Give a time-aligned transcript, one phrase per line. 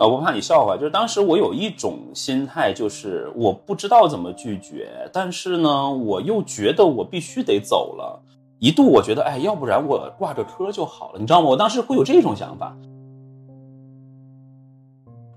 [0.00, 8.18] 啊，不怕你笑话，就是当时我有一种心态，就是我不知道怎么拒绝，但是呢，我又觉得我必须得走了。
[8.58, 11.48] 一度我觉得，哎，要不然我挂个科就好了，你知道吗？
[11.50, 12.74] 我当时会有这种想法。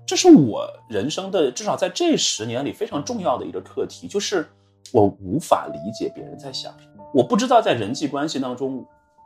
[0.06, 4.48] 这是我人生的至少在这十年里非常重要的一个课题，就是
[4.94, 8.82] 我无法理解别人在想什么，我不知道在人际关系当中，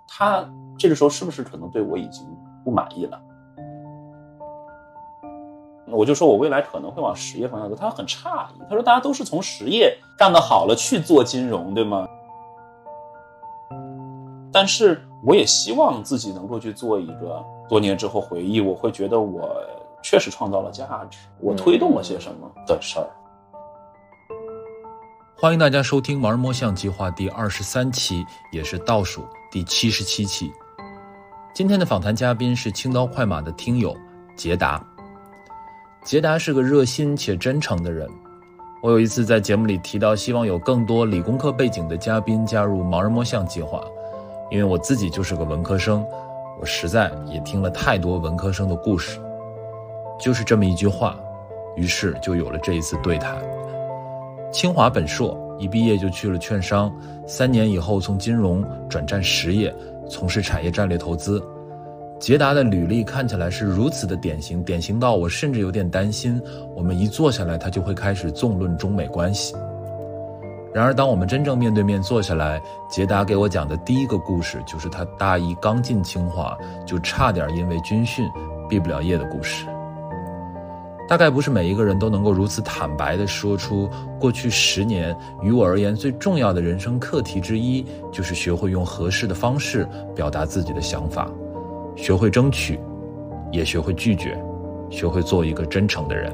[0.08, 0.44] 他
[0.76, 2.26] 这个时候是不是可能对我已经
[2.64, 3.20] 不满意了。
[5.90, 12.06] 我就说我未来可能会往实业方向走，他很诧异，他说大家都是从实业干得好了去做金融，对吗？
[14.52, 19.50] 但是我也希望自己能够去做一个多年之后回忆，我会觉得我
[20.02, 23.06] 确实创造了价值，我推动了些什么的事儿。
[25.36, 30.50] 欢迎大家收听《盲人摸象计划》第二十三期，也是倒数第七十七期。
[31.54, 33.96] 今天的访谈嘉宾是青刀快马的听友
[34.36, 34.84] 捷达。
[36.04, 38.08] 捷达是个热心且真诚的人。
[38.82, 43.82] 我有一次在节目里提到，希望有更多理工科背景的嘉宾加入盲人摸象计划。
[44.50, 46.06] 因为我自己就是个文科生，
[46.60, 49.20] 我实在也听了太多文科生的故事，
[50.18, 51.18] 就是这么一句话，
[51.76, 53.36] 于是就有了这一次对谈。
[54.50, 56.90] 清华本硕，一毕业就去了券商，
[57.26, 59.74] 三年以后从金融转战实业，
[60.08, 61.42] 从事产业战略投资。
[62.18, 66.40] 捷达的履历看起来是如此的典型，典型到我甚至有点担心，
[66.74, 69.54] 我们一坐下来，他就会开始纵论中美关系。
[70.74, 78.28] 然而，当我们真正面对面坐下来，捷达给我讲的第一个故事，就是他大一刚进清华就差点因为军训
[78.68, 79.64] 毕不了业的故事。
[81.08, 83.88] 大概不是每一个人都能够如此坦白地说出，
[84.20, 91.30] 过去十年于我而言最重要的人生课题之一，就是学会用合适的方式表达自己的想法，
[91.98, 92.78] 学会争取，
[93.50, 94.40] 也学会拒绝，
[94.88, 96.32] 学会做一个真诚的人。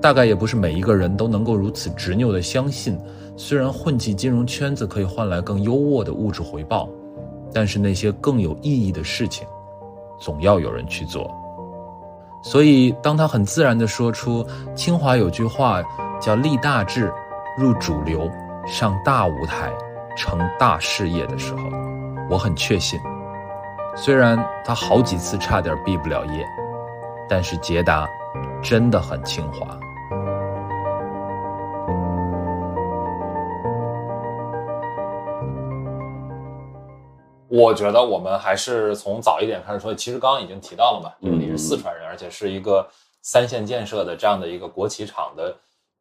[0.00, 2.96] 大概也不是每一个人都能够如此执拗地相信，
[3.36, 6.88] 虽然混迹金融圈子可以换来更优渥的物质回报，
[7.52, 9.44] 但是那些更有意义的事情，
[10.20, 11.28] 总要有人去做。
[12.44, 15.82] 所以，当他很自然地说出清华有句话
[16.20, 17.12] 叫“立大志，
[17.58, 18.30] 入主流，
[18.64, 19.72] 上大舞台，
[20.16, 21.62] 成大事业”的时候，
[22.30, 23.00] 我很确信，
[23.96, 26.46] 虽然他好几次差点毕不了业，
[27.28, 28.08] 但是捷达
[28.62, 29.66] 真的很清华。
[37.50, 39.92] 我觉得我们还是从早一点开始说。
[39.92, 42.86] 其实刚刚已经提到了嘛，就是你是四川人，而且是一个
[43.22, 45.56] 三线建设的这样的一个国企厂的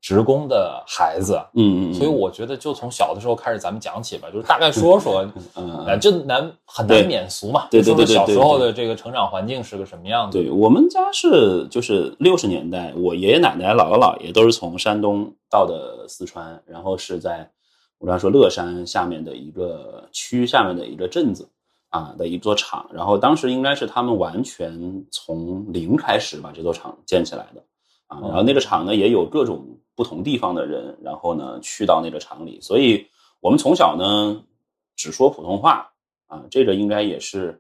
[0.08, 1.38] 职工的孩子。
[1.56, 1.94] 嗯嗯。
[1.94, 7.68] 所以我觉得就从小的时候开始，咱们讲起吧，就是大概说说，嗯，这难很难免俗嘛。
[7.70, 8.16] 对对对对。
[8.16, 10.38] 小时候的这个成长环境是个什么样子？
[10.38, 17.46] 对我们家是就是六十年代，我爷爷奶奶、姥姥姥爷都是从山东到的四川，然后是在。
[18.00, 21.50] 我刚才说乐山下面的一个区下面的一个镇子
[21.90, 27.64] 啊的一座厂，然后当时应该是他们完全从零开始把这座厂建起来的
[28.06, 29.66] 啊，然后那个厂呢也有各种
[29.98, 33.08] 不同地方的人，然后呢去到那个厂里，所以
[33.42, 34.44] 我们从小呢
[34.96, 35.92] 只说普通话
[36.28, 37.60] 啊，这个应该也是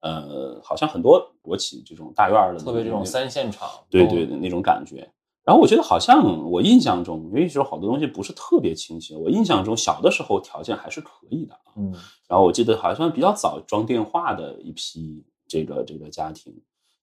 [0.00, 5.06] 呃，好像很多国企这种大院的，特别这种三线厂，对对的那种感觉。
[5.44, 9.14] 然后我觉得好像我印象中，因为时候好多东西不是特别清晰。
[9.14, 11.92] 我印象中小的时候条件还是可以的嗯。
[12.26, 16.50] 然后我记得好像比较早装电话的一批这个这个家庭，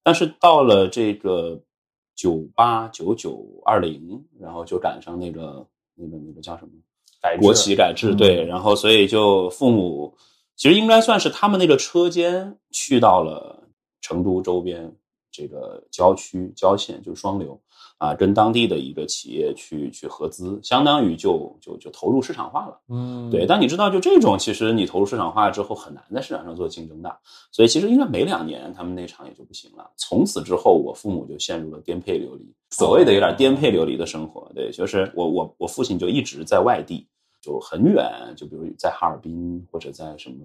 [0.02, 1.60] 但是到了这个
[2.14, 6.70] 九八九九二零，然后就赶上那个那个那个叫什么
[7.20, 10.16] 改国企改制，对，然后所以就父母
[10.56, 13.66] 其实应该算是他们那个车间去到了
[14.00, 14.94] 成都周边
[15.30, 17.60] 这个郊区郊县，就是双流。
[18.02, 22.80] 啊，跟当地的一个企业去去合资，相当于就就就投入市场化了。
[22.88, 23.46] 嗯，对。
[23.46, 27.16] 但你知道，就这种，其实你投入市场化之后，很难在市场上做竞争的。
[27.52, 29.88] 所以，其实应该没两年，他们那厂也就不行了。
[29.96, 34.50] 从此之后，我父母就陷入了颠沛流离，所谓的有点颠沛流离的生活。
[34.52, 37.06] 对，就是我我我父亲就一直在外地，
[37.40, 40.36] 就很远，就比如在哈尔滨或者在什么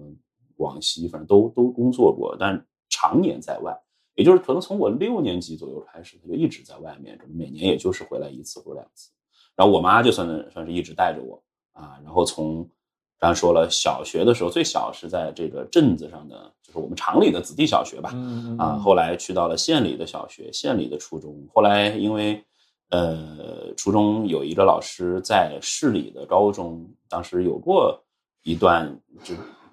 [0.56, 3.76] 广西，反正都都工作过，但常年在外。
[4.18, 9.12] 也就是可能从我六年级左右开始，他就一直在外面，每年也就是回来一次或者两次。
[9.54, 11.40] 然后我妈就算算是一直带着我
[11.72, 12.00] 啊。
[12.02, 12.68] 然后从
[13.16, 18.12] 刚才说了，小学的时候最小是在这个镇子上的，就是我们厂里的子弟小学吧。
[18.58, 21.46] 啊，后来去到了县里的小学、县里的初中。
[21.54, 22.44] 后来因为
[22.90, 28.02] 呃初中有一个老师在市里的高中，当时有过
[28.42, 29.32] 一段就。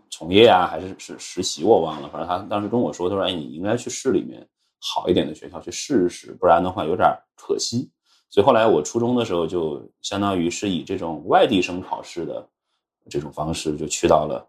[0.10, 2.10] 从业啊，还是是实习，我忘了。
[2.10, 4.48] 反正他当时跟我说，他说：“哎，你应该去市里面
[4.80, 7.90] 好一点的学校去试试，不然的话有点可惜。
[8.30, 12.48] 所以后来我初中的时候就相当于是以这种外地生考试的
[13.10, 14.48] 这种方式就去到了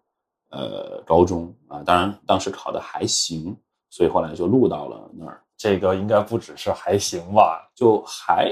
[0.50, 3.56] 呃高中啊，当然当时考的还行，
[3.90, 5.42] 所以后来就录到了那儿。
[5.58, 7.66] 这个应该不只是还行吧？
[7.74, 8.50] 就还，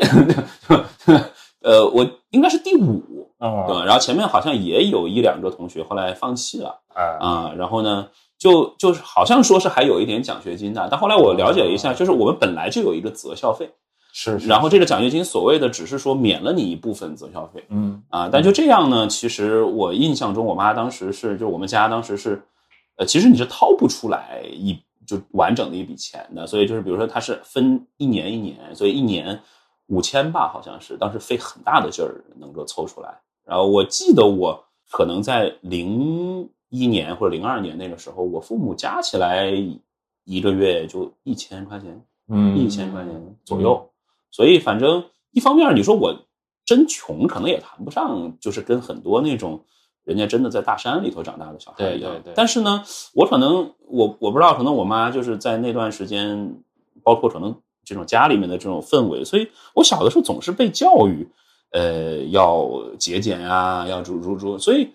[1.61, 8.09] 呃，我应该是第五，嗯，对，然后前面好像也有一两个同学后来放弃了哎，啊，然后呢，
[8.39, 13.71] 就就是好像说是还有一点奖学金的，但后来我了解了一下，就是我们本来就有一个择校费，
[14.13, 22.43] 是，是然后这个奖学金所谓的只是说免了你一部分择校费嗯啊，但就这样呢，其实我印象中我妈当时是，就我们家当时是，
[22.97, 24.79] 呃，其实你是掏不出来一。
[25.07, 29.39] 就完整的一笔钱的，所以就是比如说它是分一年一年，所以一年
[29.87, 33.21] 五千吧，好像是当时费很大的劲儿能够凑出来。
[33.45, 39.51] 然后我记得我可能在零一年或者零二年那个时候，我父母加起来
[40.25, 43.91] 一个月就一千块钱，嗯，一千块钱左右。
[44.31, 46.15] 所以反正一方面你说我
[46.65, 49.65] 真穷，可能也谈不上，就是跟很多那种。
[50.05, 52.85] 人家真的在大山里头长大的小孩一样，但是呢，
[53.15, 56.63] 我可能我我不知道，可能我妈就是在那段时间，
[57.03, 61.29] 包括可能这种家里面的这种氛围，所以我小的时候总是被教育，
[61.71, 64.89] 呃，要节俭啊，要如如如，所以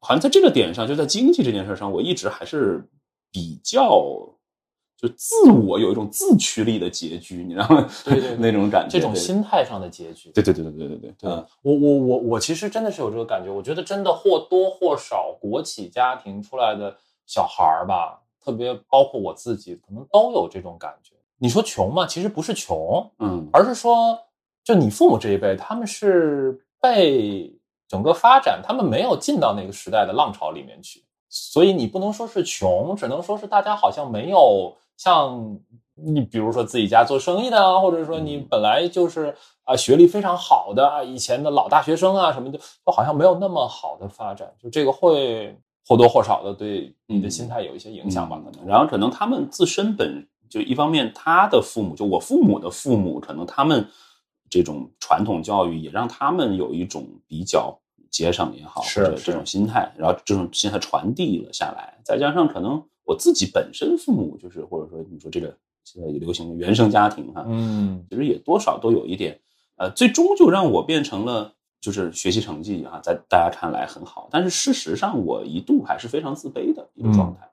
[0.00, 2.88] 好像在这个点上，就在经济这件事上，我一直还是
[3.32, 4.30] 比较。
[4.96, 7.86] 就自我有一种自驱力的拮据，你知道吗？
[8.04, 10.30] 对对，那种感觉，这种心态上的拮据。
[10.30, 11.30] 对对对对对对对。
[11.30, 16.96] 嗯，我我我我其实真的是有这个感觉，我觉得真的或多或少国企家庭出来的
[17.26, 21.13] 小孩儿吧，特别包括我自己，可能都有这种感觉。
[21.38, 24.18] 你说穷嘛，其实不是穷，嗯，而是说，
[24.62, 27.52] 就你父母这一辈，他们是被
[27.88, 34.74] 整个发展，他们没有进到那个时代的浪潮里面去，所以你不能说是穷，只能说是大家好像没有。
[34.96, 35.58] 像
[35.96, 39.34] 你比如说自己家做生意的啊，或者说你本来就是
[39.64, 48.40] 啊学历非常好的啊，以前的老大学生啊什么的，都好像没有那么好的发展，就这个会或多或少的对你的心态有一些影响吧？
[48.44, 50.24] 可能，然后可能他们自身本
[50.54, 53.84] 就一方面，他的父母就我父母的父母，可能他们
[54.48, 57.76] 这种传统教育也让他们有一种比较
[58.10, 62.80] 节省也好，或者这种心态，然后这种心态传递了下来，再加上可能。
[63.06, 65.54] 我自己本身父母就是，或者说你说这个
[65.84, 69.38] 现在也流行的原生家庭哈，嗯，其实也多少都有一点，
[69.76, 71.52] 呃，最终就让我变成了
[71.82, 77.46] 就是学习成绩啊，在大家看来很好，但是事实上我一度还是非常自卑的一个状态。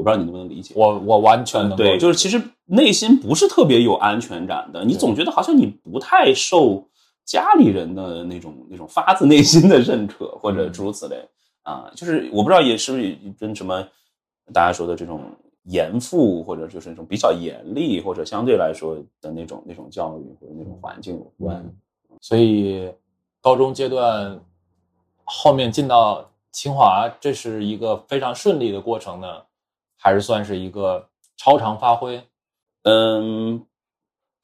[0.00, 6.88] 我不知道你能不能理解，我我完全能对，就是其实内心不是特别有安全感的，你总觉得好像你不太受
[7.24, 11.16] 家里人的那种那种发自内心的认可或者诸如此类
[11.62, 13.86] 啊，就是我不知道也是不是跟什么。
[14.52, 15.20] 大家说的这种
[15.62, 21.64] 严父，或者就是那种比较严厉，或者相对来说的那种那种教育或者那种环境有关。
[22.20, 22.92] 所以
[23.40, 24.40] 高中阶段
[25.22, 29.28] 后面进到清华，这是一个非常顺利的过程呢，
[30.00, 31.06] 还是算是一个
[31.36, 32.20] 超常发挥？
[32.84, 33.64] 嗯，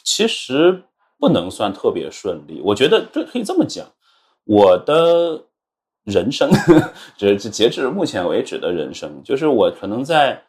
[0.05, 0.85] 其实
[1.19, 2.61] 不能算特别顺利。
[2.63, 3.87] 我觉得这可以这么讲，
[4.45, 5.43] 我的。
[6.07, 6.49] 人生，
[7.19, 10.41] 这这截至目前为止的人生，就是我可能在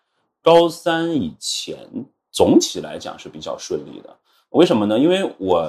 [0.44, 1.76] 高三以前，
[2.32, 4.16] 总体来讲是比较顺利的。
[4.50, 5.00] 为什么呢？
[5.00, 5.68] 因为我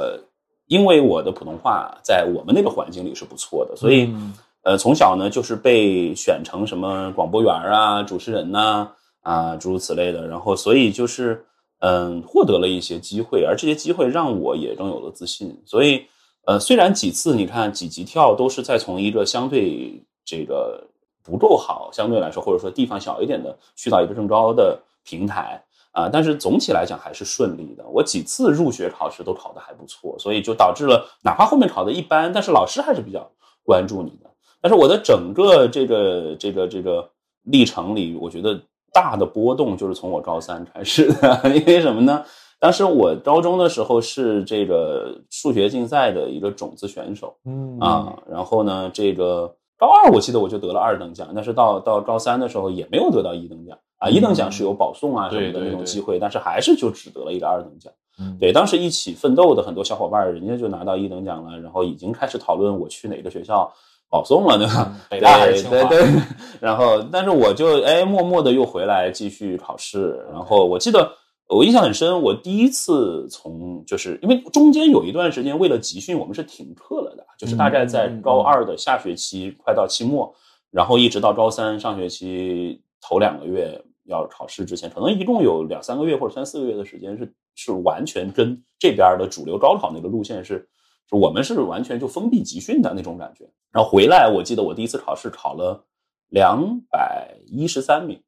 [0.66, 4.14] 因为我的普通话在我们那个环境里是不错的，所以
[4.60, 11.44] 呃从小呢就是被选成什么广播员啊、主持人呐啊啊诸如此类的，然后所以就是
[11.80, 16.04] 嗯获得了一些机会，而这些机会让我也更有了自信，所以。
[16.46, 20.82] 呃，虽然几次你看几级跳都是在从一个相对这个
[21.22, 27.86] 不够好，相对来说或者说地方小一点的去到一个更高的平台啊，但是总体来讲还是顺利的。
[27.86, 33.30] 我几次入学考试都考得还不错，所以就导致了哪怕后面考的一般，但是老师还是比较
[33.62, 34.30] 关注你的。
[34.62, 37.10] 但是我的整个这个这个这个
[37.42, 38.58] 历程里，我觉得
[38.92, 42.24] 大的波动就是从我高三开始的， 因为什么呢？
[42.60, 49.46] 当时我高中的时候是这个数学竞赛的一个种子选手，嗯啊，然后呢，这个
[49.78, 57.92] 高二我记得我就得了二等奖，但是到到高三的时候也没有得到一等奖啊，一等奖是有保送啊什么的那种机会，但是还是就只得了一个二等奖。
[58.40, 63.72] 对，当时一起奋斗的很多小伙伴，人家就拿到一等奖了，然后已经开始讨论我去哪个学校
[64.10, 64.92] 保送了，对吧？
[65.10, 65.88] 北大还是清华？
[65.88, 66.22] 对对。
[66.60, 71.10] 然后，但是我就哎默默的又回来继续考试，然后我记得。
[71.50, 80.30] 我印象很深，我第一次从就是因为中间有一段时间为了集训，我们是停课了的，就是大概在高二的下学期快到期末，
[80.70, 90.68] 然后一直到高三上学期头两个月，要考试之前，可能一共有两三个月或者三四个月的时间是是完全跟这边的主流高考那个路线是，
[91.08, 93.48] 是我们是完全就封闭集训的那种感觉。
[93.70, 95.84] 然后回来，我记得我第一次考试考了
[96.28, 98.20] 两百一十三名，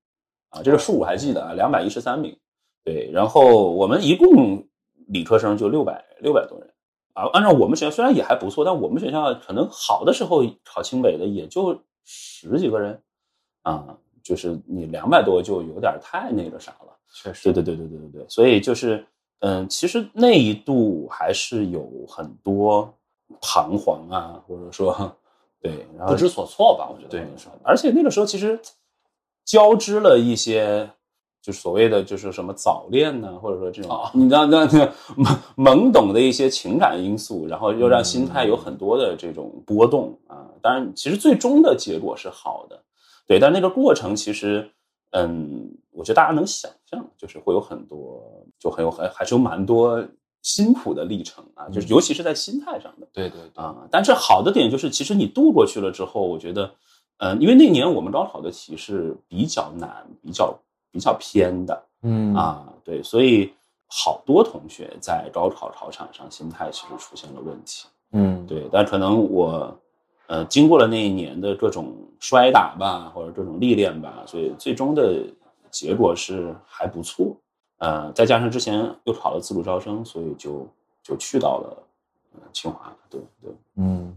[0.49, 2.37] 啊，这个数我还记得啊，两百一十三名。
[2.83, 4.67] 对，然后我们一共
[5.09, 6.69] 理科生就六百六百多人
[7.13, 7.29] 啊。
[7.33, 12.99] 按照我们学校虽然也还不错，但我们学校可能好的时候考清北的也就十几个人
[13.63, 16.97] 啊，就是你两百多就有点太那个啥了。
[17.13, 19.05] 确实，对对对对对对对，所以就是
[19.41, 22.93] 嗯，其实那一度还是有很多
[23.41, 25.13] 彷徨啊，或者说
[25.63, 26.89] 对，然后不知所措吧？
[26.91, 27.27] 我觉得对
[27.63, 28.59] 而且那个时候其实
[29.45, 30.89] 交织了一些，
[31.43, 40.47] 就是所谓的就是什么早恋呢，或者说这种、哦你知道那那懵懵懂的一些情感因素，然后又让心态有很多的这种波动啊。
[40.63, 42.83] 当然，其实最终的结果是好的，
[43.27, 44.71] 对，但那个过程其实，
[45.13, 50.07] 嗯，我觉得大家能想象，就是会有很多，就很有很还是有蛮多
[50.43, 53.09] 辛苦的历程啊，就是尤其是在心态上的。
[53.13, 56.71] 对对对，啊，但是好的点就是，其实你度过去了之后，我觉得，
[57.19, 60.57] 嗯、因为那年我们高考的题是比较难、比较
[60.93, 61.83] 比较偏的。
[62.03, 62.35] 嗯。
[62.35, 63.53] 啊，对，所以
[63.89, 69.77] 好多同学在高考考场上心态其实出现了问题，嗯，对，但可能我，
[70.29, 75.25] 呃，经过了那一年的各种摔打吧，或者这种历练吧，所以最终的
[75.71, 77.37] 结果是还不错，
[77.81, 80.69] 呃，再加上之前又考了自主招生，所以就
[81.03, 81.83] 就去到了
[82.35, 83.51] 呃清华，对对。
[83.77, 84.15] 嗯，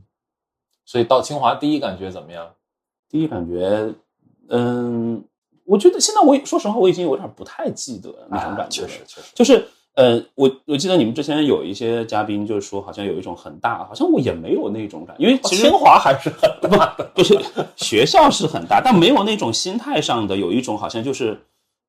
[0.86, 2.46] 所以到清华第一感觉怎么样？
[3.10, 3.94] 第一感觉，
[4.50, 5.24] 嗯，
[5.64, 8.88] 我觉得现在我也说实话，我已经有点不太记得那种感觉了。
[8.90, 17.40] 确实确实，就是呃，我我记得你们之前有一些嘉宾就是说，好像有一种很大，好像我也没有那种感觉，因为清华还是很大的，就是
[17.78, 21.40] 学校是很大，但没有那种心态上的有一种好像就是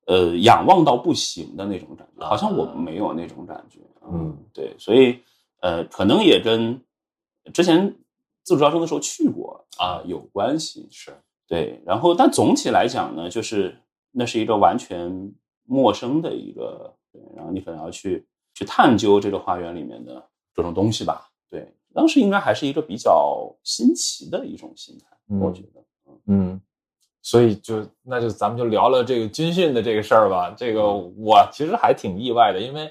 [0.06, 3.80] 呃仰望到不行的那种感觉，好像我们没有那种感觉。
[4.06, 5.20] 嗯，对，所以
[5.60, 6.80] 呃，可能也跟
[7.52, 7.88] 之前
[8.42, 10.86] 自主招生的时候去过啊有关系。
[10.90, 11.10] 是，
[11.46, 13.74] 对，然后但总体来讲呢，就是
[14.10, 15.32] 那是一个完全
[15.64, 20.22] 陌生的一个，对，然后你可能要去去探究这个花园里面的
[20.54, 21.30] 各种东西吧。
[21.48, 25.82] 对，当时应该还是一个比较新奇的一种心态，嗯我觉得。
[26.26, 26.58] 嗯，
[27.24, 30.54] 所以就那就咱们就聊聊这个军训的这个事儿吧。
[30.54, 32.88] 这个我其实还挺意外的，因为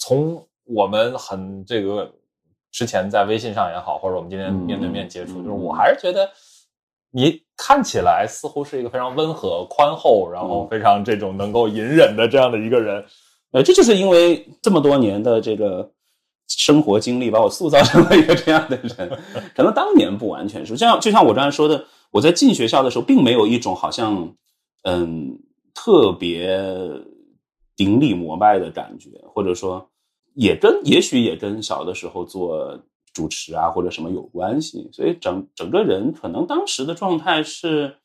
[0.00, 2.10] 从我们很这个
[2.72, 6.28] 之前在微信上也好，或者我们今天嗯面对面接触，嗯就是我还是觉得
[7.12, 13.04] 你看起来似乎是一个非常温和、宽厚，然后嗯非常这种能够隐忍的这样的一个人。
[13.52, 15.88] 呃，这就是因为这么多年的这个
[16.48, 19.20] 生活经历，把我塑造成了一个这样的人。
[19.54, 24.32] 可能当年不完全是，就像就像我刚才说的，我在进学校的时候，并没有一种好像
[24.84, 25.36] 嗯
[25.74, 26.56] 特别
[27.74, 29.88] 顶礼膜拜的感觉，或者说
[30.34, 32.78] 也跟也许也跟小的时候做
[33.14, 37.96] 主持啊或者什么有关系，所以整整个人可能当时的状态是，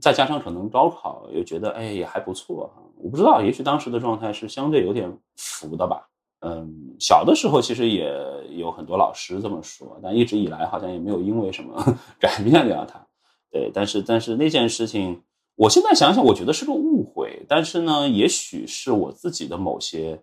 [0.00, 6.08] 再加上可能高考又觉得哎也还不错啊，我不知道，也许当时的状态是相对有点浮的吧。
[6.40, 8.12] 嗯，小的时候其实也
[8.56, 11.82] 有很多老师这么说，但一直以来好像也没有因为什么
[12.20, 13.04] 改变掉它。
[13.50, 15.22] 对，但是但是那件事情，
[15.54, 17.44] 我现在想想，我觉得是个误会。
[17.48, 20.20] 但是呢，也许是我自己的某些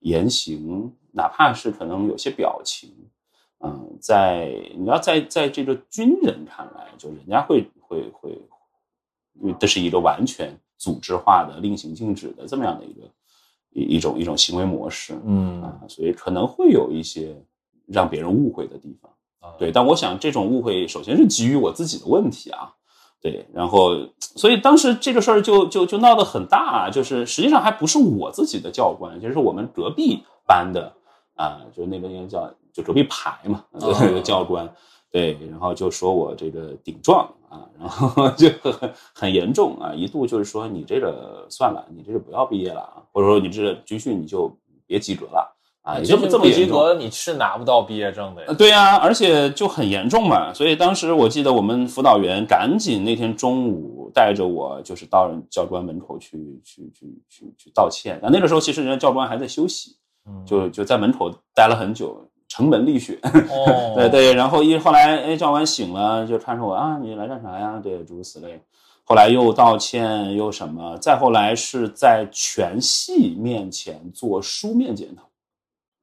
[0.00, 2.92] 言行，哪怕是可能有些表情，
[3.60, 8.30] 嗯，在你要在在这个军人看来，就人家会会会，
[9.40, 13.00] 因为这是一个完全组织化的、令行禁止的这么样的一个
[13.70, 15.18] 一一种一种行为模式。
[15.24, 17.34] 嗯啊，所以可能会有一些
[17.86, 19.10] 让别人误会的地方。
[19.40, 22.72] 啊对，但我想这种误会首先是基于我自己的问题啊，
[23.20, 30.92] 对，然后所以当时这个事儿就就就闹得很大，就是实际上还不是我自己的教官，就是我们隔壁班的
[31.34, 33.94] 啊，就是那边应该叫就隔壁排嘛，哦。
[34.00, 34.72] 那个教官，
[35.10, 44.54] 对，然后就说我这个顶撞啊，然后 就很很严重啊，一度就是说你这个算了，你这个不要毕业了啊，或者说你这个军训你就
[44.86, 45.55] 别及格了
[45.86, 46.78] 啊，也就这么不及严重。
[46.78, 48.54] 格，你是拿不到毕业证的呀呃。
[48.54, 58.18] 对呀、而且就很严重嘛，所以当时我记得我们辅导员赶紧那天中午带着我，就是到教官门口去去去去去道歉。
[58.20, 59.92] 但那个时候其实人家教官还在休息，
[60.26, 63.16] 嗯就就在门口待了很久，城门立雪。
[63.22, 67.78] 哦， 对对，然后一后来哎教官醒了，就看着我啊，你来干啥呀？
[67.80, 68.60] 对，诸如此类。
[69.04, 75.22] 后来又道歉又什么，再后来是在全系面前做书面检讨。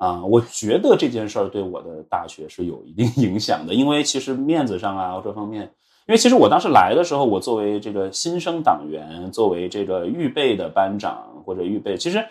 [0.03, 5.63] 啊，我觉得这件事儿对我的大学是有一定 影响的，因为其实面子上啊这方面，
[6.07, 12.21] 因为其实我当时来的时候，我作为这个新生党员，作为这个预备的班长或者预备，其实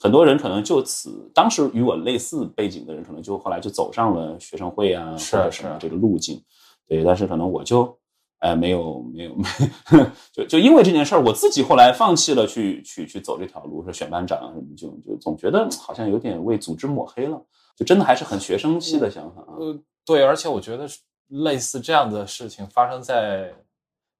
[0.00, 6.42] 很多人可能就此，当时与我类似背景的人，可能就后来就走上了学生会啊，是或者什么这个路径。
[6.88, 7.96] 对，但是可能我就，
[8.40, 9.44] 哎，没有没有没，
[10.32, 17.40] 就就因为这件事儿，我自己后来放弃了去去去走这条路，说选班长啊什么，就就总觉得好像有点为组织抹黑了，
[17.76, 19.56] 就真的还是很学生气的想法啊。
[19.58, 20.88] 呃，对，而且我觉得
[21.28, 23.52] 类似这样的事情发生在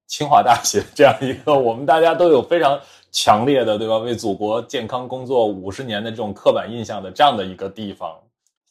[0.07, 2.79] 清华大学这样一个我们大家都有非常
[3.11, 3.97] 强烈的，对吧？
[3.99, 8.15] 为祖国健康工作五十年的这种刻板印象的这样的一个地方，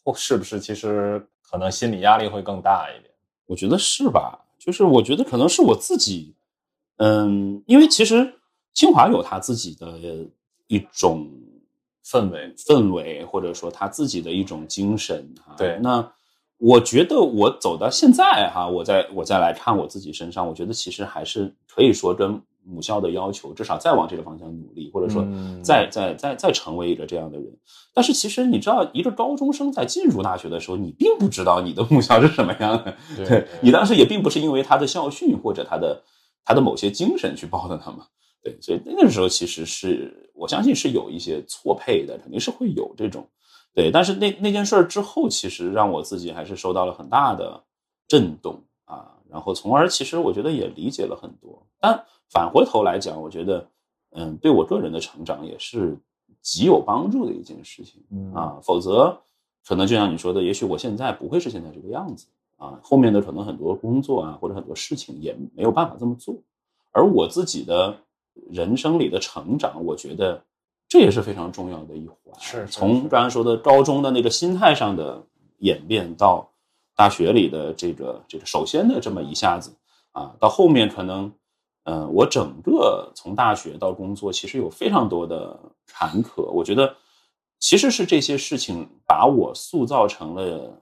[0.04, 3.12] 或是不是其实可能心理压力会更大一点？
[3.48, 4.40] 我觉得是吧？
[4.60, 6.36] 就是我觉得可能是我自己，
[6.98, 8.34] 嗯，因为其实
[8.74, 9.98] 清华有他自己的
[10.68, 11.28] 一种
[12.06, 15.56] 氛围，氛围，或者说他自己的一种精神哈。
[15.58, 16.12] 对那
[16.58, 27.58] 我觉得我走到现在哈，我再我再来看我自己身上，我觉得其实还是可以说跟母校的要求，至少再往这个方向努力，或者说嗯再再再再成为一个这样的人。
[27.94, 32.96] 但是其实你知道，一个高中生在进入大学的时候，你并不知道你的 母校是什么样的。
[33.16, 36.02] 对对你当时也并不是因为他的校训或者他的
[36.46, 38.06] 他的某些精神去报的他嘛。
[38.42, 43.28] 对，所以那个时候其实是我相信是有一些错配的，肯定是会有这种。
[43.74, 47.62] 对，但是那那件事儿之后，其实让我自己还是受到了很大的
[48.08, 51.68] 震动啊，然后从而其实我觉得也理解了很多。
[51.82, 53.68] 但返回头来讲，我觉得
[54.12, 55.98] 嗯，对我个人的成长也是
[56.42, 58.02] 极有帮助的一件事情。
[58.12, 59.16] 嗯啊，否则
[59.68, 66.36] 可能就像你说的，也许我现在不会是现在这个样子啊，后面的可能很多工作啊或者很多事情也没有办法这么做，
[66.92, 67.98] 而我自己的
[68.50, 70.42] 人生里的成长，我觉得
[70.88, 72.18] 这也是非常重要的一环。
[72.40, 75.22] 是是从刚才说的高中的那个心态上的
[75.60, 76.48] 演变，到
[76.96, 79.72] 大学里的这个这个首先的这么一下子
[80.12, 81.32] 啊，到后面可能。
[81.84, 86.44] 嗯，我整个从大学到工作，其实有非常多的坎坷。
[86.52, 86.96] 我觉得，
[87.60, 90.78] 其实是这些事情把我塑造成了，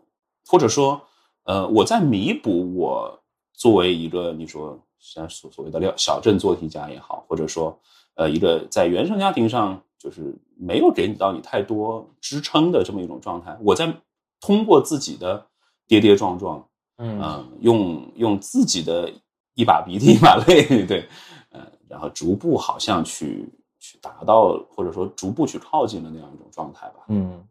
[0.47, 1.01] 或者说，
[1.43, 3.19] 呃，我在弥补我
[3.53, 7.77] 作为一个你说像所所谓的料小镇做题家也好，或者说，
[8.15, 13.57] 呃，一个在原生家庭上就是没有给你到你太多支撑的这么一种状态。
[13.61, 13.95] 我在
[14.41, 15.45] 通过自己的
[15.87, 19.11] 跌跌撞撞，嗯嗯，用用自己的
[19.57, 21.03] 一把鼻涕一把泪， 对，
[21.51, 27.05] 呃，然后逐步好像去去达到，或者说逐步去靠近的那样一种状态吧。
[27.07, 27.43] 嗯，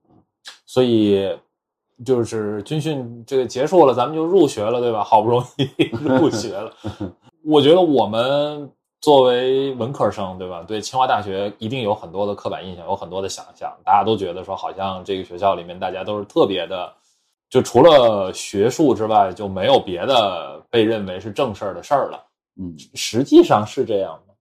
[0.65, 1.37] 所以
[2.05, 5.03] 就是军训这个结束了，咱们就入学了，对吧？
[5.03, 5.65] 好不容易
[6.01, 6.73] 入学了，
[7.43, 10.63] 我觉得我们作为文科生，对吧？
[10.63, 16.93] 对清华大学一定有很多的刻板印象，有很多的想象，大家都觉得说，好像这个学校里面大家都是特别的。
[17.49, 22.23] 就除了学术之外，就没有别的被认为是正事儿的事儿了。
[22.59, 24.35] 嗯实际上是这样吗？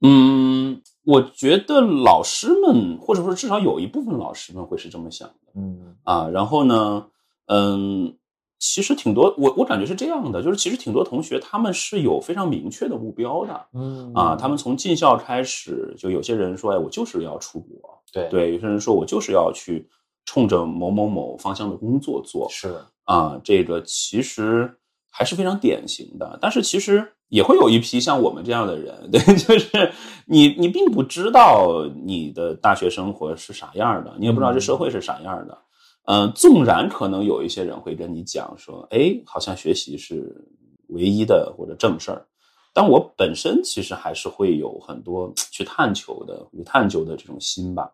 [0.00, 6.28] 嗯，我觉得老师们，或者说至少有一部分老师们会是这么想的嗯啊。
[6.28, 7.06] 然后呢，
[7.46, 8.16] 嗯，
[8.58, 13.66] 其实挺多，我我感觉是这样的，就是其实挺多同学他们是有非常明确的目标的。
[13.74, 19.88] 嗯啊，他们从进校开始，就有些人说，哎，我就是要出国，对对，有些人说我就是要去
[20.28, 24.70] 冲着某某某方向的工作做是啊，这个其实
[25.10, 26.38] 还是非常典型的。
[26.38, 29.90] 但是其实也会有一批像我们这样的人， 对，就是
[30.26, 35.56] 你你并不知道你的大学生活是啥样的，你也不知道这社会是啥样的。
[36.04, 40.46] 嗯、纵然可能有一些人会跟你讲说，哎，好像学习是
[40.88, 42.26] 唯一的或者正事儿，
[42.74, 47.90] 但我本身其实还是会有很多去探求的、去探究的这种心吧，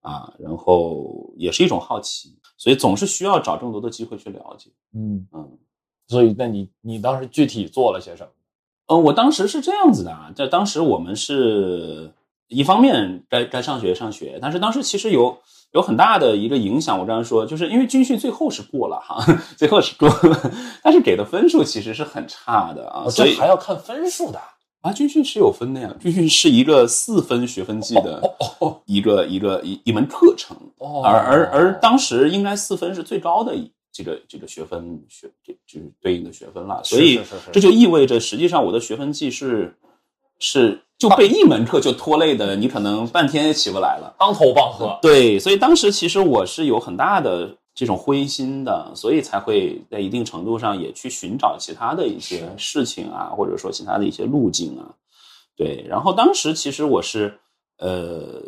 [0.00, 4.70] 啊，然后也是一种好奇，所以总是需要找更多的机会去了解。
[4.94, 5.58] 嗯，嗯
[6.08, 8.30] 所以那你你当时具体做了些什么？
[8.88, 12.12] 嗯，我当时是这样子的啊，在当时我们是
[12.48, 15.38] 一方面该该上学上学，但是当时其实有
[15.72, 16.98] 有很大的一个影响。
[16.98, 19.24] 我这样说，就是因为军训最后是过了哈，
[19.56, 20.50] 最后是过了，
[20.82, 24.40] 但是给的分数其实是很差的啊，所以还要看分数的。
[24.82, 28.22] 啊，军训是有分的呀，军训是一个四分学分制的
[28.86, 37.20] 一个一个一一门课程，哦而而而当时应该四分是最高的一这个这个学分学这就是对应的学分了，所以
[37.52, 39.76] 这就意味着实际上我的学分计是
[40.38, 44.14] 是就被一门课就拖累的，你可能半天也起不来了。
[44.18, 44.98] 当头棒喝。
[45.02, 54.94] 对，所以当时其实我是有很大的这种灰心的，所以才会在一定程度上也去寻找其他的一些事情啊，或者说其他的一些路径啊。
[55.56, 57.38] 对，然后当时其实我是
[57.78, 58.42] 呃，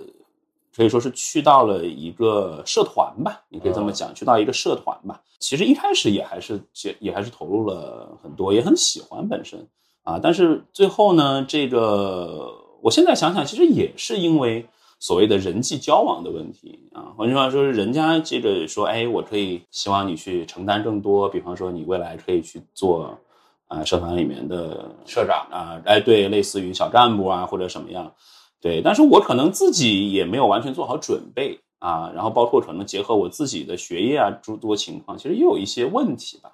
[0.74, 5.20] 可以说是去到了一个社团吧，你可以这么讲，去到一个社团吧。
[5.38, 9.66] 其实一开始也还是也也还是投入了很多，也很喜欢本身
[10.04, 10.18] 啊。
[10.22, 14.66] 但是最后呢，这个我现在想想，其实也是因为
[15.02, 17.10] 所谓的人际交往的问题啊。
[17.16, 23.18] 换句话说，人家这个说，哎，我可以希望你去承担更多，比方说你未来可以去做
[23.66, 28.14] 啊社团里面的社长啊，哎，对，类似于小干部啊或者什么样，
[28.60, 28.80] 对。
[28.80, 31.58] 但是我可能自己也没有完全做好准备。
[31.82, 36.52] 啊，然后包括可能结合我自己的学业啊诸多情况，其实也有一些问题吧。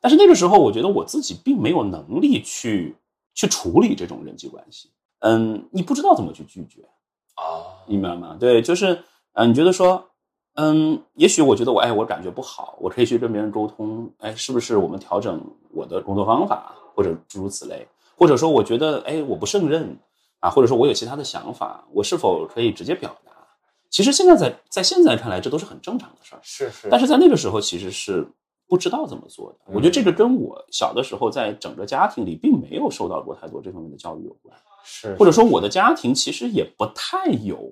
[0.00, 2.94] 但是那个时候，我觉得我自己并没有能力去
[3.34, 4.88] 去处理这种人际关系。
[5.18, 6.82] 嗯，你不知道怎么去拒绝
[7.38, 8.36] 啊，明白吗？
[8.38, 9.02] 对，就是
[9.34, 10.04] 嗯，你觉得说，
[10.54, 15.40] 嗯，也许我觉得我哎，我感觉不好，我可以去跟别人沟通，哎，是不是我们调整
[15.72, 19.96] 我的工作方法，或者诸如此类，或者说我觉得哎，我不胜任
[20.40, 23.32] 啊，或者说我有其他的想法，我是否可以直接表达？
[23.90, 26.40] 其实现在在在现在看来，这都是很正常的事儿。
[26.42, 28.26] 是是，但是在那个时候其实是
[28.66, 29.58] 不知道怎么做的。
[29.72, 34.54] 我觉得这个跟我小的时候在整个家庭里并没有受到过太多这方面的教育有关。
[34.88, 37.70] 是，或者说我的家庭其实也不太有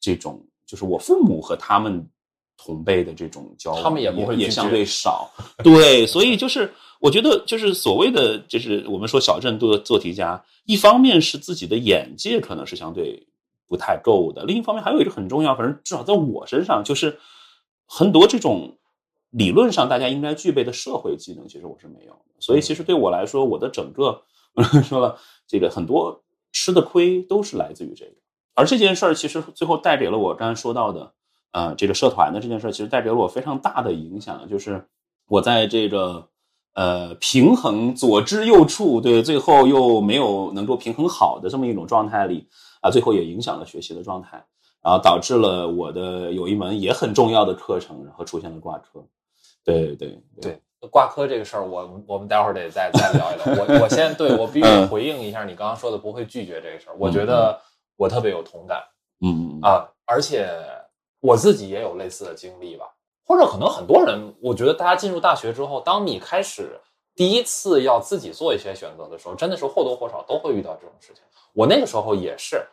[0.00, 2.08] 这种，就是我父母和他们
[2.56, 5.28] 同辈的这种交往，他们也不会也相对少。
[5.64, 13.26] 对，所以就是我觉得就是所谓的就是我们说小镇做做题家，一方面是自己的眼界可能是相对。
[13.68, 14.44] 不太够的。
[14.44, 17.18] 另一方面，还有一个很重要，反正至少在我身上，就是
[17.86, 18.76] 很多这种
[19.30, 22.34] 理论上大家应该具备的社会技能，其实我是没有的。
[22.38, 24.22] 所以，其实对我来说，我的整个
[24.84, 26.22] 说了这个很多
[26.52, 28.12] 吃的亏都是来自于这个。
[28.54, 31.12] 而这件事儿，其实最后带给了我刚才说到的，
[31.52, 34.86] 呃，这个社团的这件事儿，其实带给了我非常大的影响，就是
[35.26, 36.28] 我在这个
[36.74, 42.46] 呃平衡左支右绌，对，最后又没有能够平衡好的这么一种状态里。
[42.82, 44.44] 啊，最后也影响了学习的状态，
[44.82, 49.06] 然后导致了我的有一门也很重要的课程，然后出现了挂科。
[49.62, 53.64] 对对对，挂科这个事儿，我我们待会儿得再再聊一聊。
[53.64, 57.58] 我我先对我必须回应一下你刚刚说的不会拒绝这个事儿，我觉得
[57.96, 58.82] 我特别有同感。
[59.24, 60.50] 嗯啊，而且
[61.20, 62.92] 我自己也有类似的经历吧，
[63.24, 66.80] 或者可能很多人，我觉得大家进入大学之后，当你开始
[67.14, 71.22] 第一次要自己做一些选择的时候，真的是或多或少都会遇到这种事情。
[71.52, 72.66] 我那个时候也是，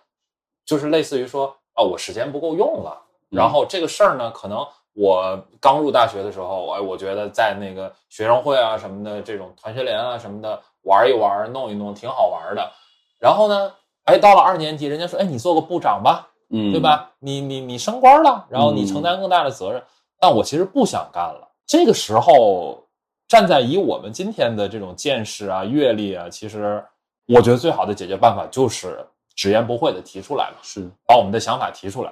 [0.65, 2.99] 就是类似于说啊，我时间不够用了。
[3.29, 4.65] 然后这个事儿呢，可能
[4.99, 12.69] 我刚入大学的时候，哎，我觉得在那个学生会啊什么的这种团学联啊什么的玩一玩、弄一弄，挺好玩的。
[13.17, 13.71] 然后呢，
[14.03, 17.11] 哎，到了二年级，人家说，哎，你做个部长吧，嗯，对吧？
[17.19, 19.81] 你你你升官了，然后你承担更大的责任。
[20.19, 21.47] 但我其实不想干了。
[21.65, 22.83] 这个时候，
[23.27, 26.83] 站在以我们今天的这种见识啊、阅历啊，其实。
[27.31, 32.11] 我觉得最好的解决办法就是直言不讳的提出来嘛，是把我们的想法提出来。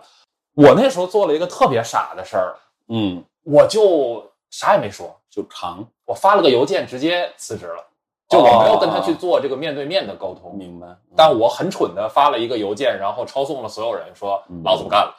[0.53, 2.55] 我那时候做了一个特别傻的事儿，
[2.89, 7.85] 嗯，我就啥也没说，就扛，我发了个邮件直接辞职了，
[8.29, 10.87] 就我没有跟他去做这个面对面的沟通，明白？
[11.15, 15.15] 但我很蠢的发了一个邮件，然后抄送了所有人，说老子不干了。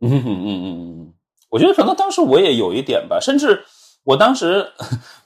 [0.00, 1.12] 嗯嗯嗯嗯嗯，
[1.50, 3.64] 我觉得可能当时我也有一点吧，甚至。
[4.04, 4.66] 我当时，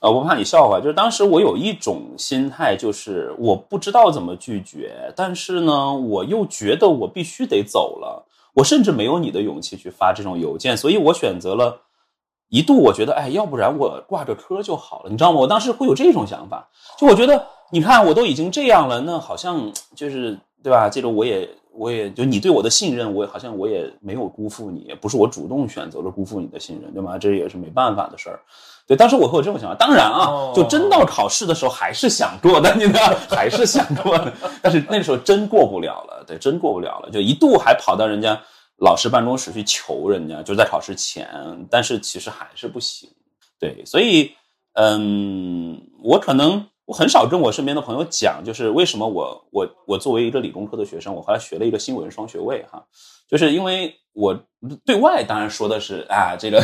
[0.01, 11.79] 呃，我怕你笑话，就是当时我有一种心态，就是我不知道怎么拒绝，但是呢，我又觉得我必须得走了，我甚至没有你的勇气去发这种邮件，所以我选择了，
[12.53, 15.39] 一度我觉得，哎，要不然我挂着科就好了，你知道吗？
[15.39, 16.67] 我当时会有这种想法，
[16.99, 20.87] 就我觉得，你看我都已经这样了，那好像 就是对吧？
[20.87, 21.49] 这个我也。
[21.75, 27.17] 我也就你对我的信任，我好像我也没有辜负你，不是我主动选择了辜负你的信任，对吗？
[27.17, 28.39] 这也是没办法的事儿。
[28.85, 29.75] 对，当时我会有这种想法。
[29.75, 34.31] 当然啊，就真到考试的时候，还是想过的，你知道， 还是想过的。
[34.61, 38.39] 但是那个时候真过不了了，对，真过不了了，就一度还跑到人家
[38.83, 41.27] 老师办公室去求人家，就在考试前，
[41.71, 43.09] 但是其实还是不行。
[43.57, 44.31] 对，所以，
[44.73, 46.65] 嗯，我可能。
[46.85, 52.85] 我很少跟我身边的朋友讲，就是为什么我我我作为一个理工科的学生，我后来学了一个新闻双学位哈，
[53.25, 54.37] 就是因为我
[54.85, 56.59] 对外当然说的是啊这个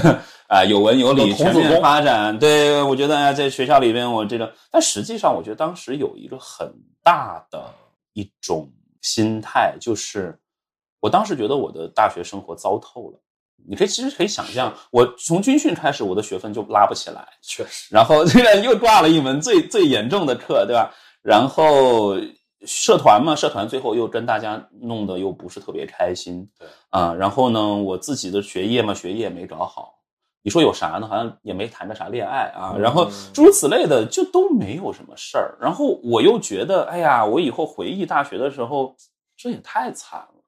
[0.49, 6.69] 啊有文有理全面发展，对我觉得在学校里边我这个，但实际上我觉得当时有一个很
[7.01, 7.73] 大的
[8.12, 8.69] 一种
[9.01, 10.38] 心态，就是
[11.00, 13.20] 我当时觉得我的大学生活糟透了。
[13.68, 17.94] 你可以其实可以想象，我从军训开始，我的学分就拉不起来，确实。
[17.94, 20.90] 然后这个又挂了一门最最严重的课，对吧？
[21.22, 22.16] 然后
[22.66, 27.14] 社团嘛，社团最后又跟大家弄得又不是特别开心，对啊。
[27.14, 29.96] 然后呢，我自己的学业嘛，学业没搞好。
[30.42, 31.06] 你说有啥呢？
[31.06, 32.78] 好像也没谈个啥恋爱啊。
[32.80, 35.58] 然后诸如此类的，就都没有什么事儿。
[35.60, 38.96] 然后我又觉得，哎呀，我以后回忆大学的时候，
[39.36, 40.38] 这也太惨了。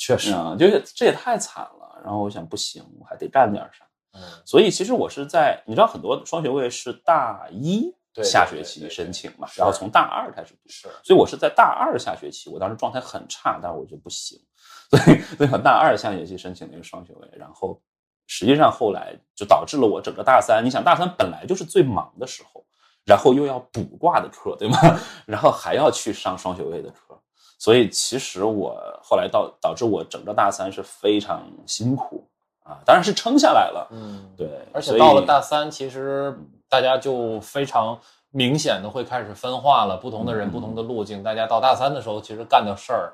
[0.00, 2.00] 确实啊，就是这也太惨了。
[2.02, 3.84] 然后我想不行，我还得干点啥。
[4.14, 14.40] 嗯，所以其实我是在，你知道，很多双学位是大一下学期申请嘛，然后从大二开始读，是所以我是在大二下学期，我当时状态很差，但是我就不行，
[14.88, 17.78] 所以所以我大二下学期申请了一个双学位，然后
[18.26, 22.64] 实际上后来就导致了我整个大三，你想大三本来就是最忙的时候，
[23.04, 24.78] 然后又要补挂的课，对吗？
[25.26, 27.20] 然后还要去上双学位的课，
[27.58, 28.74] 所以其实我
[29.10, 32.22] 后来导导致我整个大三是非常辛苦
[32.62, 36.32] 啊，当然是撑下来了，嗯，对，而且到了大三，其实
[36.68, 37.98] 大家就非常
[38.30, 43.12] 明显的会开始分化了，不同的人、嗯不同的路径，大家到大三的时候，其实干的事儿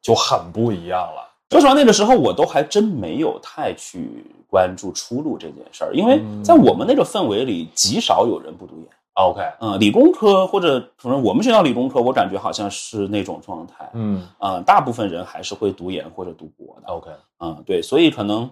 [0.00, 1.28] 就很不一样了。
[1.50, 8.86] 说实话，那个时候我都还真没有太去关注出路这件事儿，因为嗯在我们那个氛围里，极少有人不读研。
[9.14, 13.90] OK，嗯，理工科或者反正我们学校理工科，我感觉好像是那种状态。
[13.92, 16.90] 嗯啊，大部分人还是会读研或者读博的。
[16.90, 18.50] ，OK，嗯，对，所以可能，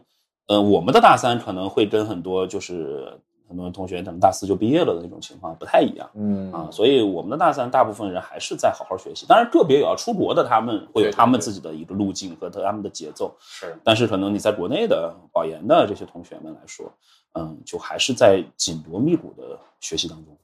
[0.49, 3.19] 呃，我们的大三可能会跟很多就是
[3.49, 6.07] 很多同学他们大四就毕业了的那种情况不太一样。
[6.13, 13.35] 嗯啊，所以我们的大三大部分人还是在好好学习，当然个别有要出国的，他们会有他们自己的一个路径和他们的节奏。
[13.41, 16.93] 是但是可能你在国内的保研的这些同学们来说，
[17.33, 20.37] 嗯，就还是在紧锣密鼓的学习当中。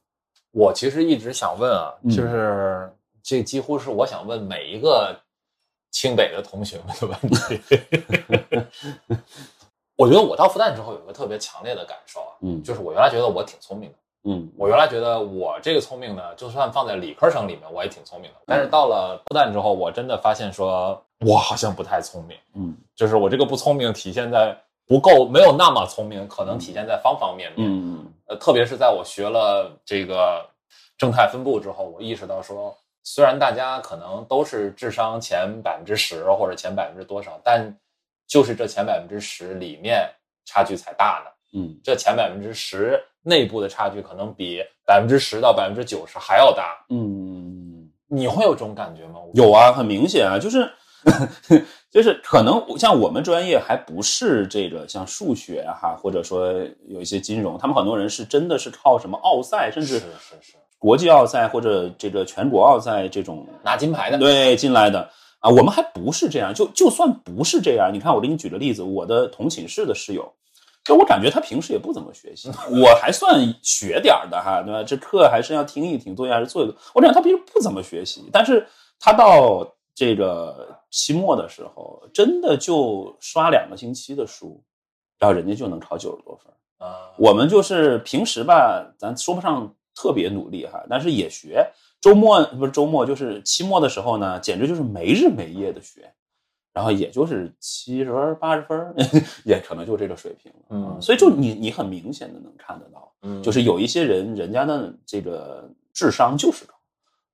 [0.51, 5.15] 我其实一直想问啊，嗯就是这几乎是我想问每一个
[5.91, 7.61] 清北的同学们的问题。
[9.97, 13.95] 我觉得我到复旦之后有一个特别强烈的感受啊，嗯就是我原来觉得我挺聪明的。
[14.29, 18.37] 嗯我原来觉得我这个聪明呢，就算放在理科生里面，我也挺聪明的。
[18.45, 22.37] 但是到了复旦之后，我真的发现说，我好像不太聪明。
[22.53, 24.55] 嗯就是我这个不聪明体现在
[24.87, 27.67] 不够，没有那么聪明，可能体现在方方面面。
[27.67, 30.45] 嗯呃，特别是在我学了这个
[30.97, 37.77] 正态分布之后，我意识到说，虽然大家可能都是智商前百分之十或者前百分之多少，但
[38.27, 40.09] 就是这前百分之十里面
[40.45, 41.31] 差距才大呢。
[41.53, 46.85] 嗯这前百分之十内部的差距可能比百分之十到百分之九十还要大。
[46.89, 49.21] 嗯，你会有这种感觉吗？
[49.33, 50.69] 有啊，很明显啊，就是
[51.91, 56.53] 就是可能像我们专业还不是这个像数学啊哈，或者说
[56.87, 66.53] 有一些金融，他们很多人是真的是靠什么奥赛，甚至是是是，国际奥赛或者这个全国奥赛这种拿金牌的，对进来的啊，我们还不是这样。
[66.53, 70.31] 就就算不是这样，你看我给你举个例子，我的同寝室的室友，
[70.83, 74.83] 就我感觉他平时也不怎么学习， 我还算学点儿的哈，对吧？
[74.83, 76.75] 这课还是要听一听，作业还是做一做。
[76.93, 78.67] 我感觉他平时不怎么学习，但是
[78.99, 79.65] 他到
[79.97, 84.63] 这个期末的时候，真的就刷两个星期的书，
[85.17, 86.53] 然后人家就能考九十多分。
[86.77, 91.67] 啊，我们就是平时吧，咱说不上特别努力哈，但是也学。
[91.99, 96.13] 周末不是周末，就是期末的时候呢，简直就是没日没夜的学，
[96.71, 98.93] 然后也就是七十分、八十分，
[99.43, 100.59] 也可能就这个水平了。
[100.69, 106.75] 嗯所以就你你很明显的能看得到，嗯就是有一些人人家的这个智商就是高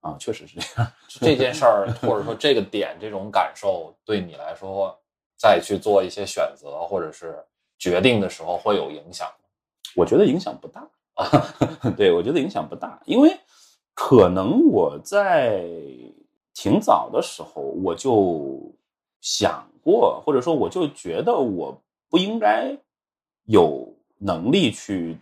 [0.04, 0.92] 啊，确实是这样。
[1.08, 4.96] 这件事儿，或者说这个点，这种感受对你来说，
[5.38, 7.44] 再去做一些选择或者是
[7.80, 9.46] 决定的时候会有影响吗？
[9.96, 11.26] 我觉得影响不大啊，
[11.96, 13.36] 对我觉得影响不大，因为
[13.94, 15.64] 可能我在
[16.54, 18.60] 挺早的时候我就
[19.22, 22.78] 想过，或者说我就觉得我不应该
[23.46, 23.88] 有
[24.18, 25.18] 能力去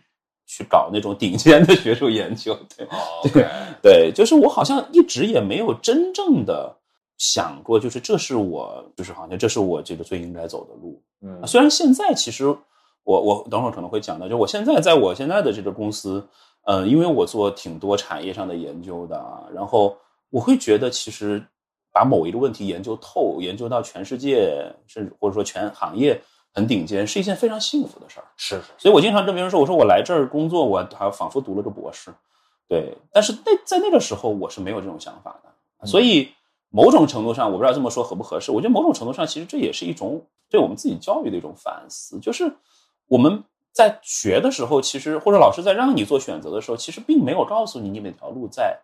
[0.54, 2.86] 去搞那种顶尖的学术研究，对。
[3.24, 3.46] OK，
[3.80, 6.76] 对，就是我好像一直也没有真正的
[7.16, 11.02] 想过，就是这是我，就是好像这是我这个最应该走的路。
[11.22, 12.44] 嗯虽然现在其实
[13.04, 16.22] 我我等会儿可能会讲到，就我现在在我现在的这个公司，
[16.66, 19.96] 呃，因为我做挺多产业上的研究的啊，然后
[20.28, 21.42] 我会觉得其实
[21.90, 26.20] 把某一个问题研究透，研究到全世界，甚至或者说全行业
[26.54, 28.26] 很顶尖，是一件非常幸福的事儿。
[28.36, 32.12] 是是所以我经常跟别人说，我说我来这儿工作，我还仿佛读了个博士，
[32.68, 32.94] 对。
[33.10, 35.86] 但是那在那个时候，我是没有这种想法的。
[35.86, 36.30] 所以
[36.68, 38.52] 某种程度上，我不知道这么说合不合适。
[38.52, 42.54] 我觉得某种程度上，其实这也是一种对我们自己教育的一种反思，就是
[43.08, 48.78] 我们在学的时候，其实或者老师在让你做选择的时候，其实并没有告诉你你哪条路在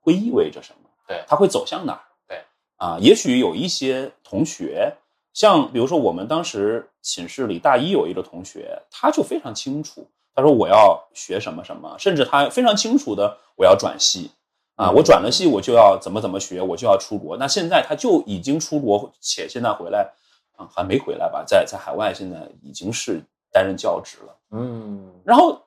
[0.00, 2.00] 会意味着什么，对它会走向哪儿。
[2.28, 2.40] 对
[2.76, 4.94] 啊，也许有一些同学。
[5.38, 14.32] 像比如说，我们当时寝室里大一有一个同学，他就非常清楚，他说我要学什么什么，甚至他非常清楚的我要转系
[14.74, 17.36] 啊，我转了系我就要怎么怎么学，我就要出国。
[17.36, 20.10] 那现在他就已经出国，且现在回来
[20.56, 23.22] 啊，还没回来吧，在在海外现在已经是
[23.52, 24.36] 担任教职了。
[24.50, 25.62] 嗯然后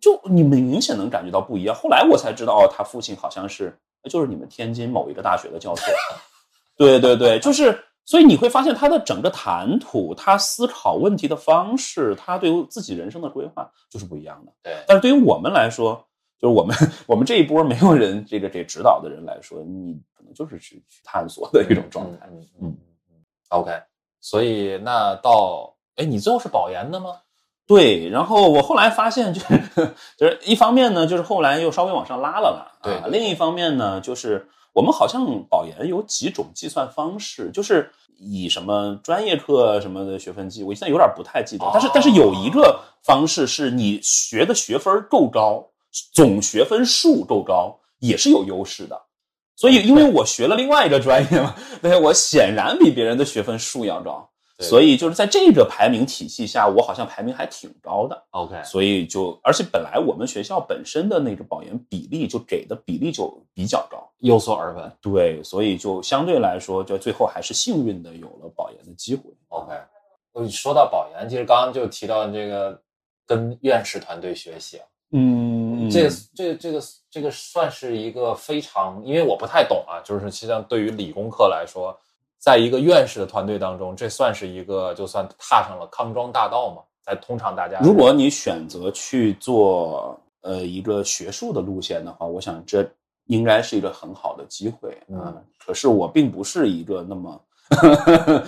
[0.00, 1.74] 就你们明显能感觉到不一样。
[1.74, 3.76] 后来我才知道，哦，他父亲好像是
[4.08, 5.82] 就是你们天津某一个大学的教授。
[6.78, 14.52] 对对对，就是，所以你会发现他的整个谈吐，他思考问题的方式，他对于自己人生的规划就是不一样的。
[14.62, 16.02] 对但是对于我们来说，
[16.40, 16.74] 就是我们
[17.06, 22.26] 我们这一波没有人这个这指导的人来说，你可能就是去去探索的一种状态。
[22.30, 22.78] 嗯嗯嗯
[23.10, 23.14] 嗯。
[23.48, 23.72] OK，
[24.20, 27.10] 所以那到哎，你最后是保研的吗？
[27.66, 29.40] 对，然后我后来发现，就
[29.74, 33.10] 是就是一方面呢，就是后来又稍微往上拉了拉，对。
[33.10, 41.66] 另一方面呢，就是我们好像保研有几种计算方式，就是以什么专业课什么的学分计，我现在有点不太记得。
[41.72, 45.66] 但是但是有一个方式是你学的学分够高，
[46.12, 49.00] 总学分数够高，也是有优势的。
[49.54, 54.28] 所以因为我学了另外一个专业嘛， 对我显然比别人的学分数要高。
[54.58, 58.24] 所以就是在这个排名体系下，我好像排名还挺高的。
[58.30, 64.90] OK，所以就而且本来我们学校本身的那个保研比例就给的比例就比较高，有所耳闻。
[65.02, 69.24] 对，所以就相对来说，就最后还是幸运的有了保研的机会。
[69.48, 69.74] OK，
[70.48, 72.80] 说到保研，其实刚刚就提到这个
[73.26, 81.94] 跟院士团队学习，嗯，这这这个这个算是一个非常，因为我不太懂啊，就是实际上对于理工科来说。
[82.46, 86.80] 在一个院士的团队当中，这算是一个就算踏上了康庄大道嘛？
[87.04, 92.88] 在通常大家，如果你选择去做呃一个学术的路线的话，我想这
[93.24, 95.34] 应该是一个很好的机会啊。
[95.58, 97.40] 可是我并不是一个那么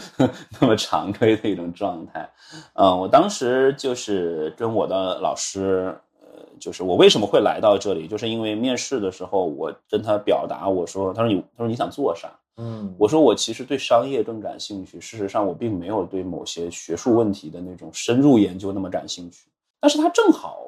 [0.61, 2.31] 那么常规的一种状态，
[2.75, 12.31] 嗯，我当时就是跟我的老师，呃，就是我为什么会来到这里，就是因为面试的时候，我跟他表达我说，他说你他说你想做啥？
[12.61, 15.01] 嗯，我说我其实对商业更感兴趣。
[15.01, 19.49] 事实上，我并没有对某些学术问题的那种深入研究那么感兴趣。
[19.79, 20.59] 但是他正好，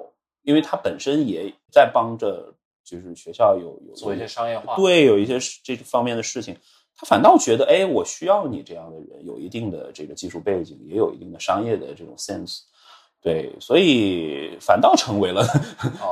[0.42, 6.56] 因为他本身也在帮着，就是学校有有做一些商业化，对，有一些这方面的事情，
[6.96, 12.60] 他反倒觉得，哎，我需要你这样的人，有一定的这个技术背景，也有一定的商业的这种 sense，
[13.20, 15.44] 对，所以反倒成为了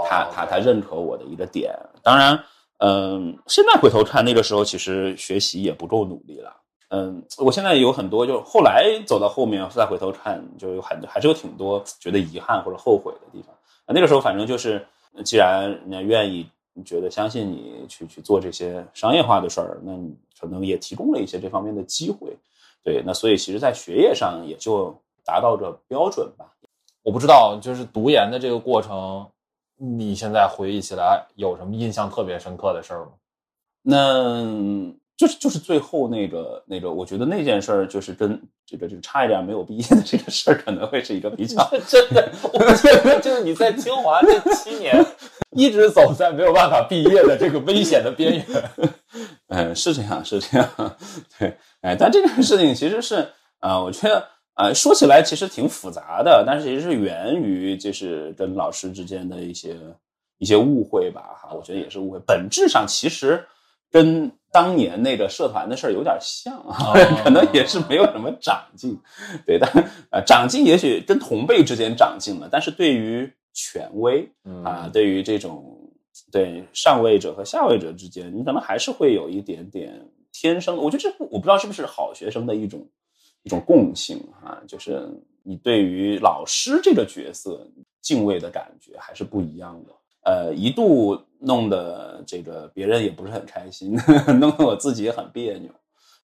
[0.08, 1.72] 他他他认可我的一个点。
[2.02, 2.36] 当然。
[2.78, 6.52] 嗯，现在回头看，那个时候其实学习也不够努力了。
[6.90, 13.54] 嗯，我现在有很多，就后来走到后面再回头看，就有很还是有挺多觉得遗憾或者后悔的地方。
[13.86, 14.86] 那个时候反正就是，
[15.24, 16.48] 既然人家愿意
[16.84, 22.36] 觉得相信你去去做这些商业化的事儿，那你可能也提供了一些这方面的机会。
[22.84, 26.46] 对，那所以其实，在学业上也就达到这标准吧。
[27.02, 29.26] 我不知道，就是读研的这个过程。
[29.78, 33.12] 你现在回忆起来有什么印象特别深刻的事儿吗？
[33.82, 34.44] 那
[35.16, 42.28] 就是就是最后那个那个，我觉得那件事儿就是跟这个这个差一点没有毕业的这个事儿，可能会是一个比较 真的。
[42.52, 45.04] 我觉得就是你在清华这七年
[45.56, 48.70] 一直走在没有办法毕业的这个危险的边缘。
[49.48, 50.68] 嗯，是这样，是这样。
[51.38, 53.28] 对，哎，但这件事情其实是
[53.60, 54.26] 啊，我觉得。
[54.58, 59.76] 啊，说起来其实挺复杂的，但是其实是源于就是跟老师之间的一些
[60.38, 62.18] 一些误会吧，哈，我觉得也是误会。
[62.26, 63.46] 本质上其实
[63.88, 66.92] 跟当年那个社团的事儿有点像啊，
[67.22, 68.98] 可能也是没有什么长进，
[69.46, 69.70] 对，但
[70.10, 74.28] 呃，长进也许跟同辈之间长进了，但是对于权威
[74.64, 75.88] 啊，对于这种
[76.32, 82.84] 对上位者和下位者之间，你可能还是会有一点点天生，我觉得这我不知道是不是好学生的一种。
[83.48, 85.08] 一种共性哈，就是
[85.42, 87.66] 你对于老师这个角色
[88.02, 89.92] 敬畏的感觉还是不一样的。
[90.24, 93.96] 呃，一度弄得这个别人也不是很开心，
[94.38, 95.70] 弄得我自己也很别扭，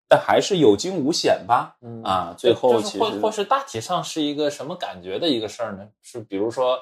[0.06, 1.74] 但还是有惊无险吧。
[2.04, 5.88] 啊，最后其实或或是大体上是一个什么感觉的一个事儿呢？
[6.02, 6.78] 是比如说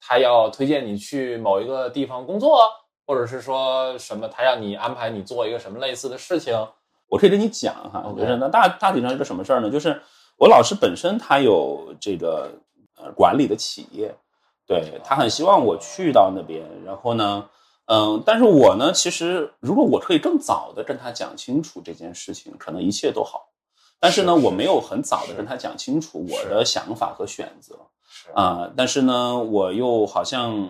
[0.00, 2.58] 他要推荐你去某一个地方工作，
[3.06, 6.54] 或者是说什么他让你安排你做一个什么类似的事情。
[7.12, 9.68] 我可以跟你讲哈，就是那大大体上是个什么事儿呢？
[9.70, 10.00] 就是
[10.38, 12.50] 我老师本身他有这个
[12.96, 14.14] 呃管理的企业，
[14.66, 17.46] 对他很希望我去到那边，然后呢，
[17.84, 23.50] 嗯，但是我呢，其实如果我可以更早的跟他讲清楚这件事情，可能一切都好。
[24.00, 27.78] 但是呢，我没有很早的跟他讲清楚我的想法和选择，
[28.32, 30.66] 啊，但是呢，我又好像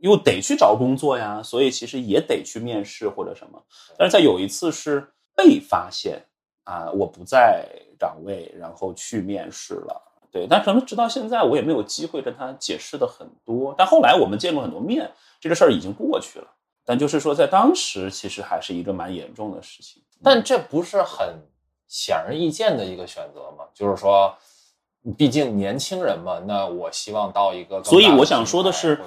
[0.00, 3.62] 又得去找工作呀，所以其实也得去面试或者什么。
[3.98, 5.06] 但是在有一次是。
[5.34, 6.24] 被发现
[6.64, 7.66] 啊，我不在
[7.98, 10.02] 岗位，然后去面试了。
[10.30, 13.74] 对，但可能直到现在，我也没有机会跟他解释的很多。
[13.76, 16.46] 但后来我们见过很多面，这个事儿已经过去了。
[16.84, 20.02] 但就是说，在当时，其实还是一个蛮严重的事情。
[20.22, 21.34] 但这不是很
[21.86, 23.64] 显而易见的一个选择吗？
[23.74, 24.34] 就是说，
[25.16, 27.84] 毕竟年轻人嘛，那我希望到一个。
[27.84, 28.98] 所以我想说的是，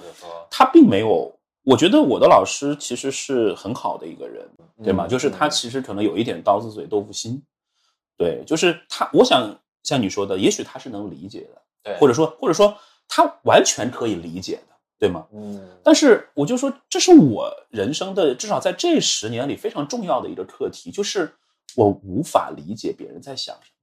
[0.50, 1.35] 他并没有。
[1.66, 4.48] 我觉得我的老师其实是很好的一个人，
[4.84, 5.08] 对吗？
[5.08, 7.42] 就是他其实可能有一点刀子嘴豆腐心，
[8.16, 9.10] 对，就是他。
[9.12, 15.26] 我想像你说的，也许他是能理解的，对，或者说或者说他完全可以理解的，对吗？
[15.34, 21.34] 嗯但是我就说，这是我人生的至少在这十年里非常重要的一个课题，就是
[21.76, 23.76] 我无法理解别人在想什么。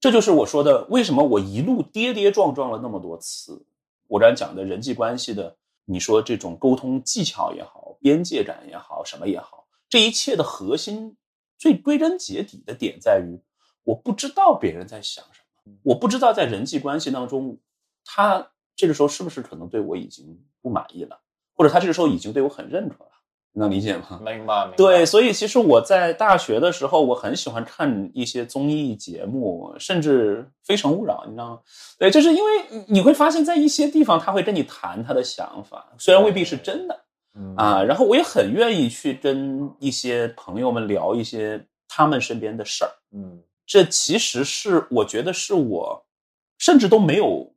[0.00, 3.64] 这就是我说的，为什么我一路跌跌撞撞了那么多次。
[4.08, 11.16] 我刚才讲的人际关系的，你说这种沟通技巧也好，边界感也好，什么也好，这一切的核心，
[11.58, 13.40] 最归根结底的点在于，
[13.84, 17.58] 我不知道别人在想什么，我不知道在人际关系当中，
[18.04, 21.20] 他这个时候是不是可能对我已经不满意了，
[21.54, 23.11] 或者他这个时候已经对我很认可了，你
[23.54, 24.20] 能理解吗？
[24.24, 24.76] 明白明白。
[24.76, 31.58] 对，所以其实我在大学的时候，我很喜欢看一些综艺节目，甚至《非诚勿扰》，你知道吗？
[31.98, 37.00] 对，就是因为你会发现在一些地方他会跟你谈他的想法，虽然未必是真的
[37.34, 37.82] 嗯啊。
[37.82, 42.90] 然后我也很愿意去跟一些朋友们聊一些他们身边的事儿。
[43.14, 46.04] 嗯这其实是我觉得是我，
[46.58, 47.54] 甚至都没有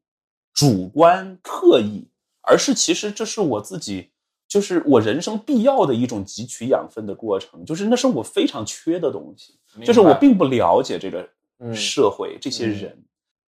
[0.54, 2.08] 主观刻意，
[2.42, 4.12] 而是其实这是我自己，
[4.56, 9.54] 就是我人生必要的一种汲取养分的过程，就是那是我非常缺的东西，
[9.84, 11.28] 就是我并不了解这个
[11.60, 12.98] 嗯社会、这些人，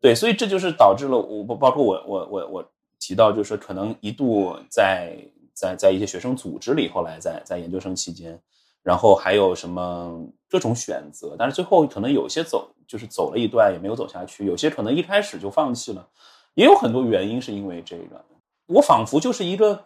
[0.02, 5.18] 对，所以这就是导致了我包括我我我我提到，就是可能一度在
[5.54, 8.38] 在在一些学生组织里，后来在在研究生期间。
[8.84, 10.18] 然后还有什么
[10.50, 16.08] 各种选择，但是最后可能有些走就是走了一段也没有走下去，有些可能一开始就放弃了，
[16.54, 18.24] 也有很多原因是因为这个。
[18.68, 19.84] 我仿佛就是一个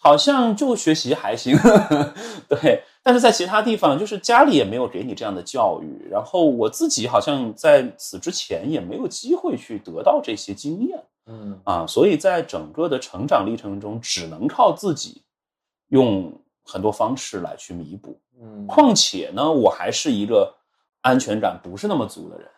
[0.00, 1.56] 好像就学习还行，
[2.48, 11.04] 对，但是在其他地方就是家里也没有给你这样的教育，然后我自己好像在此之前也没有机会去得到这些经验。
[11.26, 11.60] 嗯。
[11.64, 15.22] 啊，所以在整个的成长历程中，只能靠自己
[15.88, 16.32] 用
[16.64, 18.20] 很多方式来去弥补。
[18.40, 18.66] 嗯。
[18.68, 20.54] 况且呢，我还是一个
[21.00, 22.48] 安全感不是那么足的人。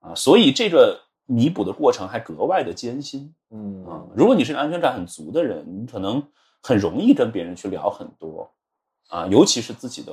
[0.00, 3.34] 啊，所以这个弥补的过程还格外的艰辛。
[3.50, 3.86] 嗯。
[3.86, 4.04] 啊。
[4.14, 6.22] 如果你是个安全感很足的人，你可能
[6.62, 8.50] 很容易跟别人去聊很多
[9.08, 10.12] 啊，尤其是自己的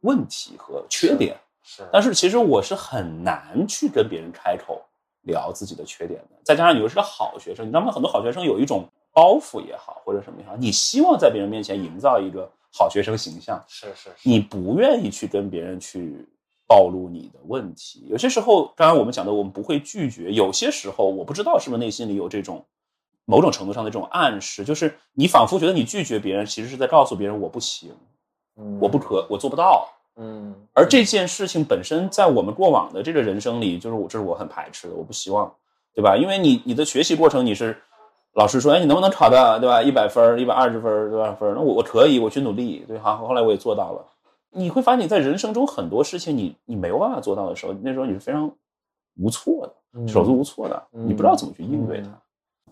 [0.00, 1.36] 问题和缺点。
[1.64, 4.82] 是，但是其实我是很难去跟别人开口
[5.22, 6.36] 聊自己的缺点的。
[6.44, 7.92] 再加上你又是个好学生，你知道吗？
[7.92, 16.26] 很多好学生有一种包袱也好，或者什么也好，你希望在别人面前营造一个好学生形象，是是是，你不愿意去跟别人去
[16.66, 18.06] 暴露你的问题。
[18.08, 20.32] 有些时候，刚刚我们讲的，我们不会拒绝。
[20.32, 22.64] 有些时候，我不知道是不是内心里有这种
[23.24, 27.90] 某种程度上的这种暗示，就是你仿佛觉得你拒绝别人，其实是在告诉别人我不行，
[28.56, 29.88] 嗯我不可，我做不到。
[30.16, 35.50] 嗯，而这件事情本身，在我们过往的这个人生里，就是我这是我很排斥的，我不希望，
[35.94, 36.16] 对吧？
[36.16, 37.74] 因为你你的学习过程，你是
[38.34, 39.82] 老师说，哎，你能不能考到，对吧？
[39.82, 41.54] 一百分，一百二十分，多少分？
[41.54, 44.04] 那我我可以，我去努力，对，好，后来我也做到了。
[44.50, 48.52] 你会发现你在人生中很多事情你，你没有办法做到的时候，那时候你是非常
[49.16, 52.10] 无措的，嗯手足无措的，嗯你不知道怎么去应对它。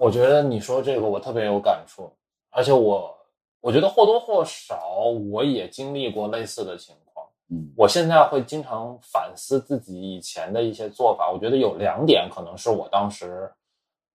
[0.01, 2.11] 我觉得你说这个我特别有感触，
[2.48, 3.14] 而且我
[3.61, 7.26] 我觉得或多或少我也经历过类似的情况。
[7.51, 13.53] 嗯我现在会经常反思自己以前的一些做法，我觉得有两点可能是我当时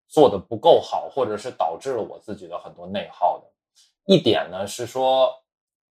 [0.07, 3.45] 做的不够好，或者是导致了我自己的很多内耗的。
[4.07, 5.31] 一点呢是说，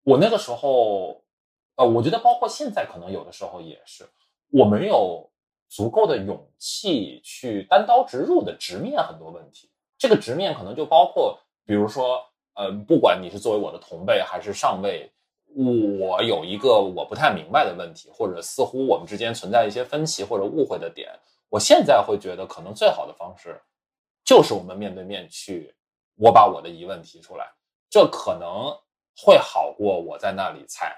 [0.01, 1.21] 我那个时候，
[1.75, 4.09] 呃，我觉得包括现在可能有的时候也是，
[4.49, 5.29] 我没有
[5.69, 9.69] 足够的勇气去单刀直入的直面很多问题。
[10.03, 12.21] 这个直面可能就包括，比如说，
[12.55, 15.09] 呃，不管你是作为我的同辈还是上位，
[15.55, 23.57] 我有一个我不太明白的问题，或者似乎我们之间存在一些分歧或者误会的点，我现在会觉得可能最好的方式
[24.25, 25.73] 就是我们面对面去，
[26.17, 27.49] 我把我的疑问提出来，
[27.89, 28.77] 这可能
[29.15, 30.93] 会好过我在那里猜，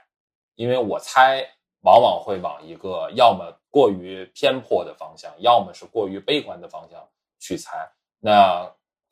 [0.55, 1.47] 因为我猜
[1.81, 7.87] 往往会往一个要么过于偏颇的方向，要么是过于悲观的方向去猜，
[8.19, 8.67] 那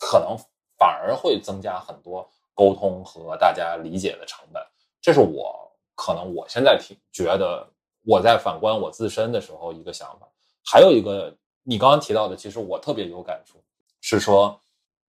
[0.06, 0.38] 可能
[0.78, 4.62] 反而会增加很多沟通和大家理解的成本。
[5.02, 7.66] 这是我可能我现在挺觉得
[8.06, 10.28] 我在反观我自身的时候一个想法。
[10.66, 11.34] 还有一个
[11.64, 13.62] 你刚刚提到的，其实我特别有感触，
[14.02, 14.60] 是说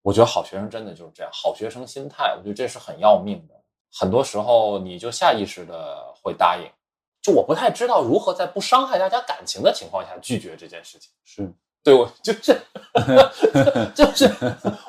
[0.03, 3.55] 我觉得好学生真的就是这样，好学生心态，我觉得这是很要命的。
[3.92, 6.68] 很多时候你就下意识的会答应，
[7.22, 11.12] 就我不太知道如何在不伤害大家感情的情况下拒绝这件事情。
[11.24, 11.53] 是，
[11.85, 12.59] 对我就是
[13.95, 14.24] 就是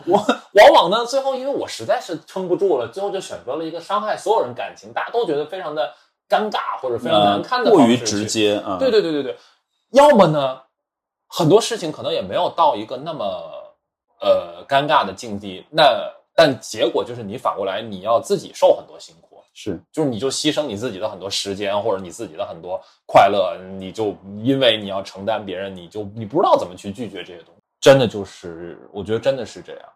[0.05, 0.17] 我
[0.53, 5.93] 往往呢，最后因为我实在是撑不住了，最后就选择了一个伤害所有人感情，大家都觉得非常的
[6.29, 8.77] 尴尬或者非常难堪的呃过于直接啊。
[8.79, 9.37] 对对对对对，
[9.91, 10.61] 要么呢，
[11.27, 13.25] 很多事情可能也没有到一个那么
[14.21, 15.83] 呃尴尬的境地，那
[16.33, 29.89] 但结果就是你反过来你要自己受很多辛苦，是就是你就牺牲你自己的很多时间或者你自己的很多快乐，你就因为你要承担别人，你就你不知道怎么去拒绝这些东西，真的就是我觉得真的是这样。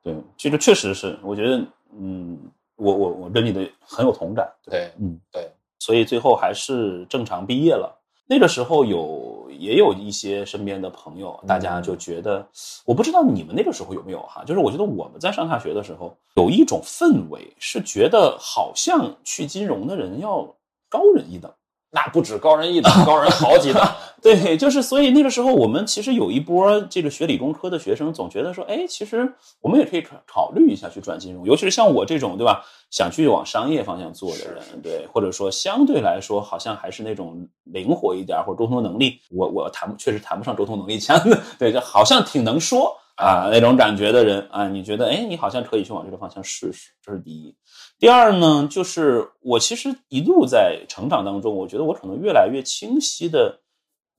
[0.00, 1.60] 对，这个确实是，我觉得，
[1.98, 2.38] 嗯，
[2.76, 4.48] 我我我跟你的很有同感。
[4.62, 5.50] 对，嗯，对，
[5.80, 7.99] 所以最后还是正常毕业了。
[8.30, 12.46] 那个时候有也有一些身边的朋友，大家就觉得，
[12.84, 20.54] 我不知道你们那个时候有没有哈，就是我觉得我们在上大学的时候有一种氛围，是觉得好像去金融的人要
[20.88, 21.52] 高人一等。
[21.90, 23.82] 那不止高人一等，高人好几等。
[24.22, 32.64] 对，就是所以那个时候我们其实有一波这个学理工科的学生，总觉得说，哎，其实我们也可以考考虑一下去转金融，尤其是像我这种，对吧？
[32.90, 47.54] 想去往商业方向做的人，对，或者说相对来说好像还是那种灵活一点或者沟通能力，我我谈确实谈不上沟通能力强的，对，就好像挺能说啊那种感觉的人啊，你觉得，哎，你好像可以去往这个方向试试，这是第一。
[47.98, 53.60] 第二呢，就是我其实一路在成长当中，我觉得我可能越来越清晰的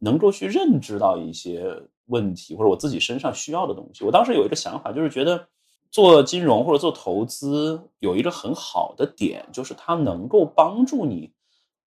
[0.03, 1.63] 能够去认知到一些
[2.07, 4.03] 问题，或者我自己身上需要的东西。
[4.03, 5.47] 我当时有一个想法，就是觉得
[5.91, 11.31] 做金融或者做投资有一个很好的点，就是它能够帮助你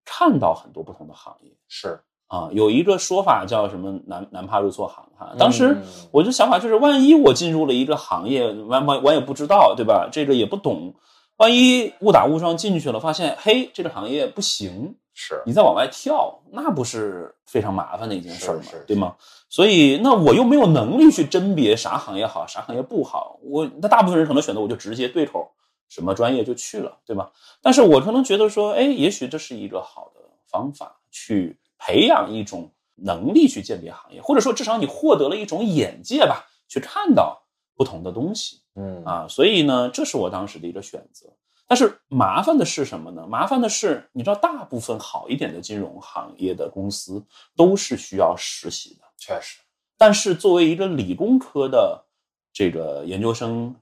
[0.05, 1.51] 看到很多不同的行业。
[1.67, 5.35] 是啊，有一个说法叫什么“难难怕入错行”哈。
[5.39, 5.77] 当时
[6.11, 10.09] 我的想法就是，万一我进入了一个行业，完完我也不知道，对吧？
[10.11, 10.95] 这个也不懂。
[11.37, 18.63] 万一误打误撞进去了，发现嘿，这个行业不行，是你再往外跳，那不是非常麻烦的一件事吗？
[18.87, 19.17] 对吗？
[19.49, 23.39] 所以，那我又没有能力去甄别啥行业好，啥行业不好。
[23.43, 25.51] 我那大部分人可能选择我就直接对口
[25.89, 27.31] 什么专业就去了，对吧？
[27.63, 37.41] 但是我可能觉得说，哎，也许这是一个好的方法，去培养一种能力去鉴别行业，或者说至少你获得了一种眼界吧，去看到。
[37.77, 41.27] 不同的东西，嗯啊，所以呢，这是我当时的一个选择。
[41.67, 43.27] 但是麻烦的是什么呢？
[43.27, 47.25] 麻烦的是，你知道，大部分好一点的金融行业的公司
[47.57, 49.59] 都是需要实习的，确实。
[49.97, 52.05] 但是作为一个理工科的
[52.53, 53.75] 这个研究生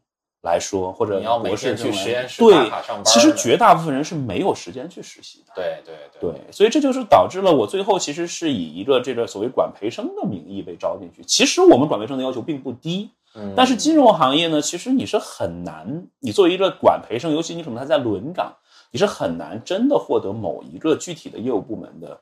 [0.42, 2.70] 来说，或者博士去实验室对，
[3.04, 5.52] 其实绝大部分人是没有时间去实习的。
[5.54, 11.22] 对对对，所以这就是导致了我最后其实是以一个这个所谓管培生的名义被招进去。
[11.24, 13.10] 其实我们管培生的要求并不低。
[13.56, 18.54] 但是金融行业呢，其实你是很难，你作为一个管培生，尤其你可能还在轮岗，
[18.90, 22.20] 你是很难真的获得某一个具体的业务部门的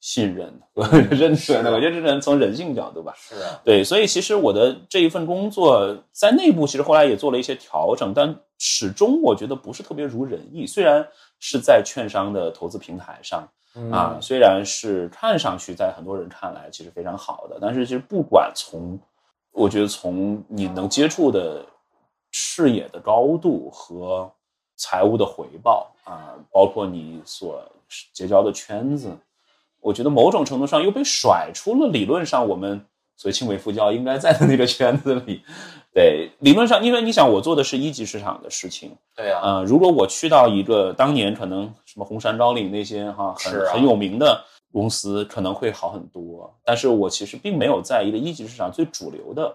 [0.00, 0.52] 信任、
[1.10, 1.72] 认可的。
[1.72, 3.12] 我觉得这是从人性角度吧。
[3.16, 10.66] 是啊，对，所以其实我的这一份工作在内部其实后来也做了一些调整，但始终我觉得不是特别如人意。
[10.66, 11.06] 虽然
[11.40, 13.48] 是在券商的投资平台上
[13.90, 18.96] 啊，虽然是看上去在很多人看来其实非常好的，但是其实不管从
[19.52, 21.64] 我觉得从你能接触的
[22.30, 24.30] 视野的高度和
[24.76, 27.62] 财务的回报啊，包括你所
[28.12, 29.10] 结交的圈子，
[29.80, 32.84] 我觉得某种程度上又被甩出了理论上我们
[33.16, 35.42] 所谓清北复交应该在的那个圈子里。
[35.94, 38.96] 对，理论上，因为你想，我做的是一级市场的事情。
[39.14, 39.38] 对呀。
[39.42, 44.42] 呃，如果我去到一个当年可能什么红山高岭那些哈很很有名的。
[44.72, 49.54] 公司可能会好很多，但是我其实并没有在一个一级市场最主流的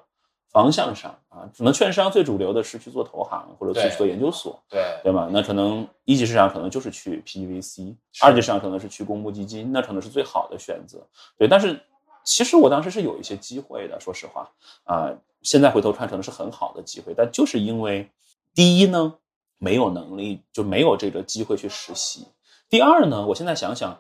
[0.52, 5.28] 方向上啊，可能券商最主流的是去做投行或者去做研究所，对对吧？
[5.32, 11.06] 那可能一级市场可能就是去 PEVC，二级市场可能是去公募基金，那可能是最好的选择。
[11.38, 11.80] 对，但是
[12.24, 14.50] 其实我当时是有一些机会的，说实话
[14.84, 15.12] 啊，
[15.42, 18.10] 现在回头看可能是很好的机会，但就是因为
[18.54, 19.16] 第一呢
[19.58, 22.22] 没有能力，就没有这个机会去实习；
[22.70, 24.00] 第二呢，我现在想想。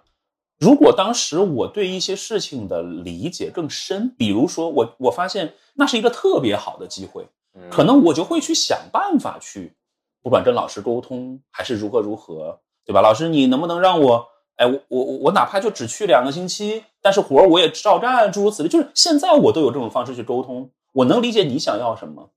[0.59, 7.27] 如果当时我对一些事情的理解更深，比如说我我发现那是一个特别好的机会，
[7.69, 9.73] 可能我就会去想办法去，
[10.23, 13.01] 不管跟老师沟通还是如何如何，对吧？
[13.01, 18.69] 老师，你能不能让我，哎，我我我哪怕就只去两个星期，但是活儿我也照干，诸如此类。
[18.69, 22.31] 就是现在我都有这种方式去沟通，我能理解你想要什么，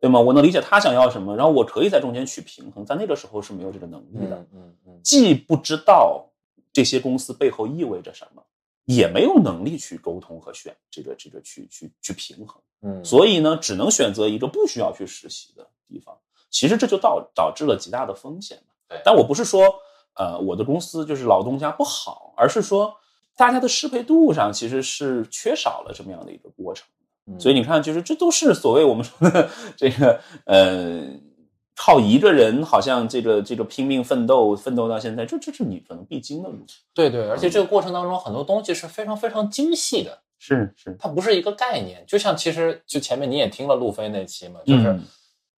[0.00, 0.18] 对吗？
[0.18, 6.24] 我能理解他想要什么，然后我可以在中间取平衡，在那个时候是没有这个能力的，嗯嗯，既不知道。
[6.76, 8.42] 这些公司背后意味着什么，
[8.84, 16.14] 也没有能力去沟通和选这个这个去去去平衡，嗯，所以呢，只能选择一个不需要去实习的地方。
[16.50, 19.74] 其实这就导导致了极大的风险对，但我不是说，
[20.16, 22.94] 呃，我的公司就是老东家不好，而是说
[23.38, 26.86] 大家的适配度上其实是缺少了这么样的一个过程。
[27.38, 29.48] 所以你看，就是这都是所谓我们说的
[29.78, 31.08] 这个，呃。
[31.76, 36.56] 靠一个人，好像这个这个拼命奋斗，奋斗到现在，这这是你可能必经的路。
[36.94, 40.18] 对对，而且这个过程当中，很多东西是非常非常精细的。
[40.38, 42.02] 是是，它不是一个概念。
[42.06, 44.98] 就像其实就前面你也听了路飞那期嘛，就是，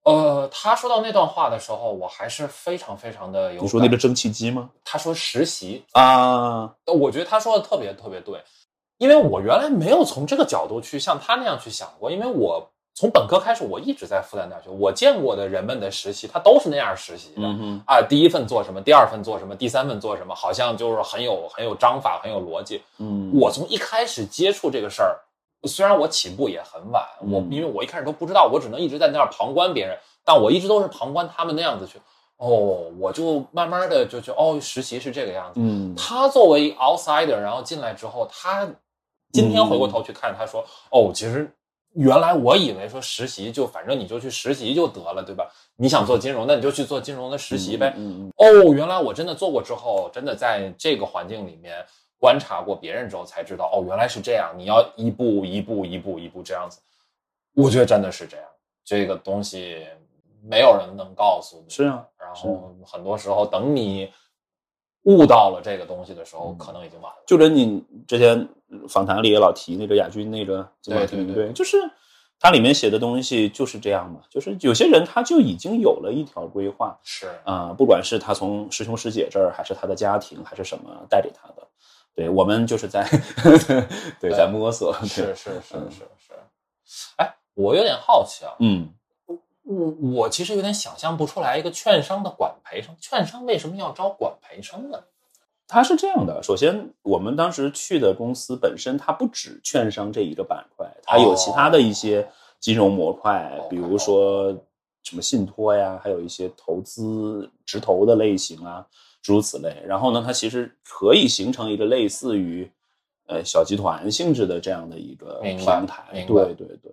[0.02, 3.62] 呃，他说到那段话的时候，我还是非常非常的有。
[3.62, 4.70] 你说那个蒸汽机吗？
[4.84, 8.42] 他说实习啊，我觉得他说的特别特别对，
[8.98, 12.68] 因为我原来没有从这个角度去像他那样去想过，因为我。
[12.98, 17.42] 从本科开始，我一直在复旦大学，我见过的人们的实习，他都是那样实习的。
[17.42, 22.82] 嗯啊，第一份做什么，第二份做什么，第三份做什么，好像就是很有很有章法，很有逻辑。
[22.98, 25.16] 嗯，我从一开始接触这个事儿，
[25.68, 32.00] 虽然我起步也很晚，我嗯因为我一开始都不知道，我只能一直在那儿旁观别人，但我一直都是旁观他们那样子去。
[32.38, 35.60] 哦，我就慢慢的就觉得，哦，实习是这个样子。
[35.62, 38.66] 嗯他作为 outsider，然后进来之后，他
[39.32, 41.48] 今天回过头去看，他说，哦，其实
[41.94, 45.50] 原来我以为说实习就反正你就去实习就得了，对吧？
[45.76, 47.94] 你想做金融，那你就去做金融的实习呗。
[47.96, 51.84] 嗯哦，原来我真的做过之后，真的在这个环境里面
[52.20, 54.54] 观察过别人之后，才知道哦，原来是这样。
[54.56, 56.78] 你要一步一步一步一步这样子，
[57.54, 58.46] 我觉得真的是这样。
[58.84, 59.86] 这个东西
[60.42, 61.68] 没有人能告诉你。
[61.68, 64.10] 是啊，然后很多时候等你
[65.04, 67.22] 悟到了这个东西的时候，可能已经晚了。
[67.26, 68.48] 就跟你之前
[68.88, 71.76] 访谈里也老提那个亚军那个金马对就是
[72.40, 81.66] 它里面写的东西就是这样嘛，就是有些人他就已经有了一条规划是啊、不管是他从师兄师姐这儿，还是他的家庭，还是什么带给他的，
[82.14, 83.08] 对我们就是在
[84.20, 86.32] 对在摸索，是是是是是。
[87.16, 88.88] 哎，我有点好奇啊，嗯
[89.64, 89.90] 我
[90.20, 94.98] 我其实有点想象不出来一个券商的管培生，券商为什么要招管培生呢？
[95.68, 102.26] 它是这样的，首先我们当时去的公司本身它不止券商这一个板块，它有其他的一些
[102.58, 104.50] 金融模块，哦比如说
[105.04, 108.84] 什么信托呀，还有一些投资直投的类型啊，
[109.22, 109.76] 诸如此类。
[109.86, 112.70] 然后呢，它其实可以形成一个类似于
[113.26, 116.24] 呃小集团性质的这样的一个平台。
[116.26, 116.92] 对对对，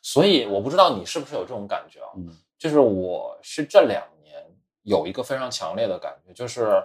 [0.00, 2.08] 所以我不知道你是不是有这种感觉啊？
[2.16, 4.36] 嗯就是我是这两年
[4.84, 6.80] 有一个非常强烈的感觉，就是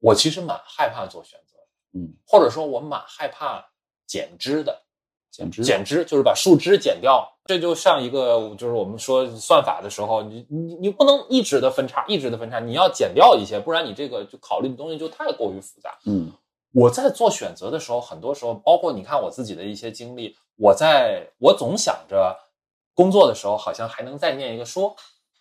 [0.00, 3.64] 我其实蛮害怕做选择的，嗯，或者说我蛮害怕
[4.06, 4.82] 减脂的。
[5.30, 15.96] 减枝减脂就是把树枝减掉，这就像一个就是我们说算法的时候，你你你不能一直的分叉，一直的分叉，你要减掉一些，不然你这个就考虑的东西就太过于复杂。
[16.06, 16.32] 嗯
[16.72, 22.36] 我在做选择的时候，很多时候，包括你看我自己的一些经历，我在我总想着
[22.94, 24.96] 工作的时候好像还能再念一个书，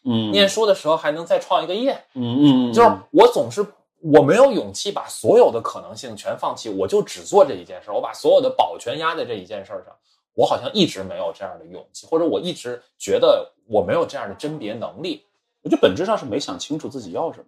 [0.05, 3.65] 嗯念书的时候还能再创一个业，嗯嗯，就是我总是
[4.01, 9.93] 我没有勇气把所有的可能性全放弃，我就只做这一件事儿，我把所有的宝全压在这一件事儿上。
[10.33, 15.25] 我好像一直没有这样的勇气，或者我一直觉得我没有这样的甄别能力，
[15.63, 17.45] 我觉得本质上是没想清楚自己要什么。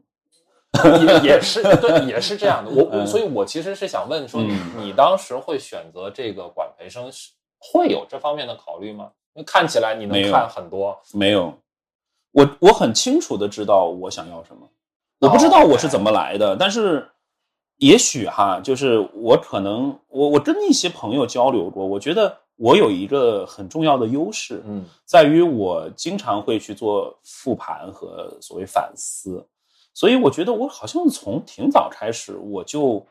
[0.99, 2.71] 也也是对，也是这样的。
[2.71, 4.41] 我 我嗯所以，我其实是想问说，
[4.77, 9.11] 你当时会选择这个管培生是会有这方面的考虑吗？
[9.33, 11.53] 因为看起来你能看很多，没有，
[12.31, 14.67] 我我很清楚的知道我想要什么，
[15.19, 17.07] 我不知道我是怎么来的，但是
[17.77, 29.45] 也许哈，就是我可能我我跟一些朋友交流过，我觉得我有一个很重要的优势，嗯在于我经常会去做复盘和所谓反思，
[29.93, 33.05] 所以我觉得我好像从挺早开始，我就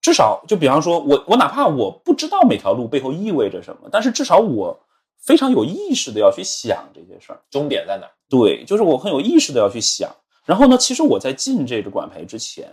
[0.00, 4.78] 至少就比方说我我哪怕我不知道每条路背后意味着什么，但是至少我
[5.18, 7.40] 非常有意识的要去想这些事儿。
[7.48, 8.12] 终点在哪儿？
[8.28, 10.10] 对，就是我很有意识的要去想。
[10.44, 12.68] 然后呢，其实我在进这个管培之前，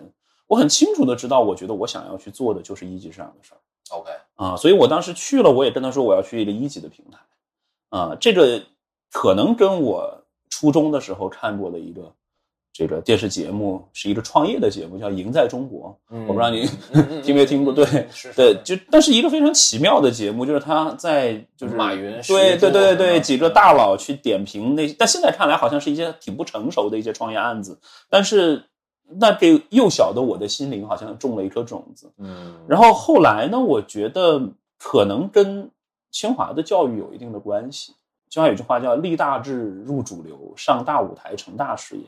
[0.48, 3.58] 我很清楚的知道，我觉得我想要去做的就是一级市场的事儿。
[3.98, 7.20] OK，啊，所以我当时去了，我也跟他说我要去一个一级的平台，
[7.90, 8.62] 啊，这个
[9.12, 12.14] 可能跟我初中的时候看过的一个
[12.74, 16.66] 这个电视节目是一个创业的节目，叫《赢在中国》，嗯我不知道你
[17.22, 17.74] 听没听过？
[17.74, 27.78] 对是是对，就但是一个非常奇妙的节目，就是他在就是马云对对对对对几个大佬去点评那，但现在看来好像是一些挺不成熟的一些创业案子，
[28.10, 28.64] 但是
[29.20, 32.10] 那给幼小的我的心灵好像种了一颗种子。
[32.18, 34.42] 嗯，然后后来呢，我觉得
[34.80, 35.70] 可能跟
[36.10, 37.94] 清华的教育有一定的关系。
[38.30, 42.04] 清华有句话叫“立大志，入主流，上大舞台，成大事业”。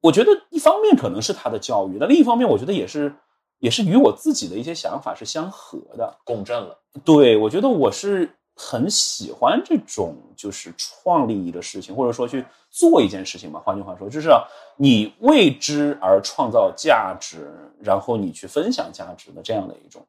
[0.00, 3.12] 我觉得一方面可能是他的教育，但另一方面，我觉得也是
[3.58, 6.16] 也是与我自己的一些想法是相合的。
[6.24, 13.60] 共振了，对我觉得我是很喜欢这种就是创立一个事情，或者说去做一件事情嘛。
[13.64, 14.42] 换句话说，就是、啊、
[14.76, 20.04] 你为之而创造价值，然后你去分享价值的这样的一种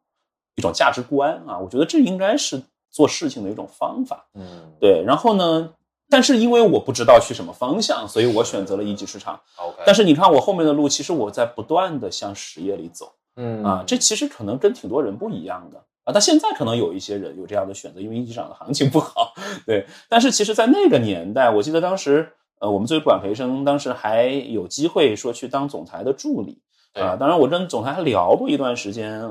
[0.55, 1.57] 一种价值观啊。
[1.57, 2.61] 我觉得这应该是
[2.91, 4.27] 做事情的一种方法。
[4.35, 5.73] 嗯对，然后呢，
[6.09, 9.39] 但是因为我不知道去什么方向，所以我选择了一级市场。
[9.57, 13.13] ，OK，但是你看我后面的路，其实我在不断的向实业里走。
[13.35, 16.11] 嗯啊，这其实可能跟挺多人不一样的啊。
[16.11, 19.33] 但现在可能有一些人有这样的选择，因为一级市场的行情不好，
[19.65, 19.85] 对。
[20.09, 26.59] 但是其实，在那个年代，我记得当时，呃，我们作为管培生，当时还有机会说去当总裁的助理
[26.95, 27.15] 啊。
[27.15, 29.23] 当然，我跟总裁还聊过一段时间，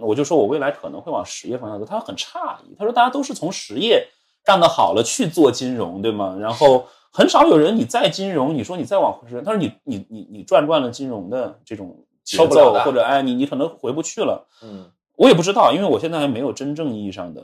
[0.00, 1.84] 我就说我未来可能会往实业方向走。
[1.84, 4.08] 他很诧异，他说大家都是从实业
[4.44, 6.36] 干得好了去做金融，对吗？
[6.40, 14.46] 然后很少有人你在金融，你说你再往回他说你你你你转惯了金融的这种节奏，或者哎你你可能回不去了。
[14.62, 17.42] 嗯，我也不知道，因为我现在还没有真正意义上的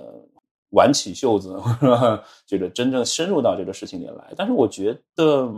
[0.70, 1.56] 挽起袖子，
[2.46, 4.32] 这个真正深入到这个事情里来。
[4.36, 5.48] 但是我觉得，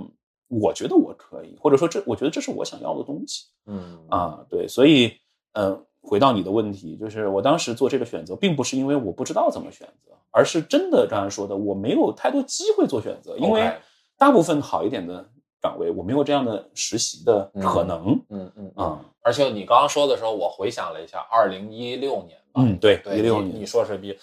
[0.48, 3.46] 我觉得我可以，或者说这我觉得这是我想要的东西。
[3.66, 5.12] 嗯啊，对，所以
[5.52, 5.84] 嗯。
[6.02, 13.70] 回到你的问题，就是我当时做这个选择，并不是因为我不知道怎么选择，而是真的刚才说的，我没有太多机会做选择，因为
[14.16, 15.24] 大部分好一点的
[15.60, 18.18] 岗位，我没有这样的实习的可能。
[18.30, 18.98] 嗯嗯嗯。
[19.22, 22.62] 而且你刚刚说的时候，我回想了一下，二零一六年吧。
[22.62, 24.18] 嗯，对，一六年，你说是比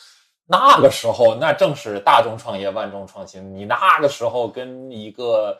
[0.47, 3.55] 那个时候，那正是大众创业、万众创新。
[3.55, 5.57] 你那个时候跟一个。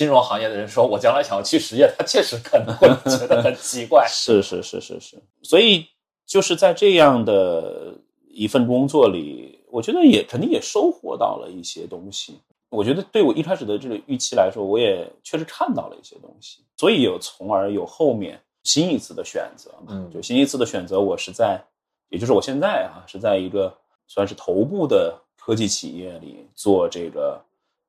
[0.00, 4.02] 金融行业的人说：“我将来想要去实业，他确实可能会觉得很奇怪。
[4.08, 5.86] ”是是是是是，所以
[6.24, 7.92] 就是在这样的
[8.26, 12.40] 一份工作里，我觉得也肯定也收获到了一些东西。
[12.70, 20.08] 我觉得对我一开始的这个预期来说，我也确实看到了一些东西，所以有从而有后面新一次的选择嘛。
[20.10, 21.62] 就新一次的选择，我是在，
[22.08, 23.70] 也就是我现在啊，是在一个
[24.06, 27.38] 算是头部的科技企业里做这个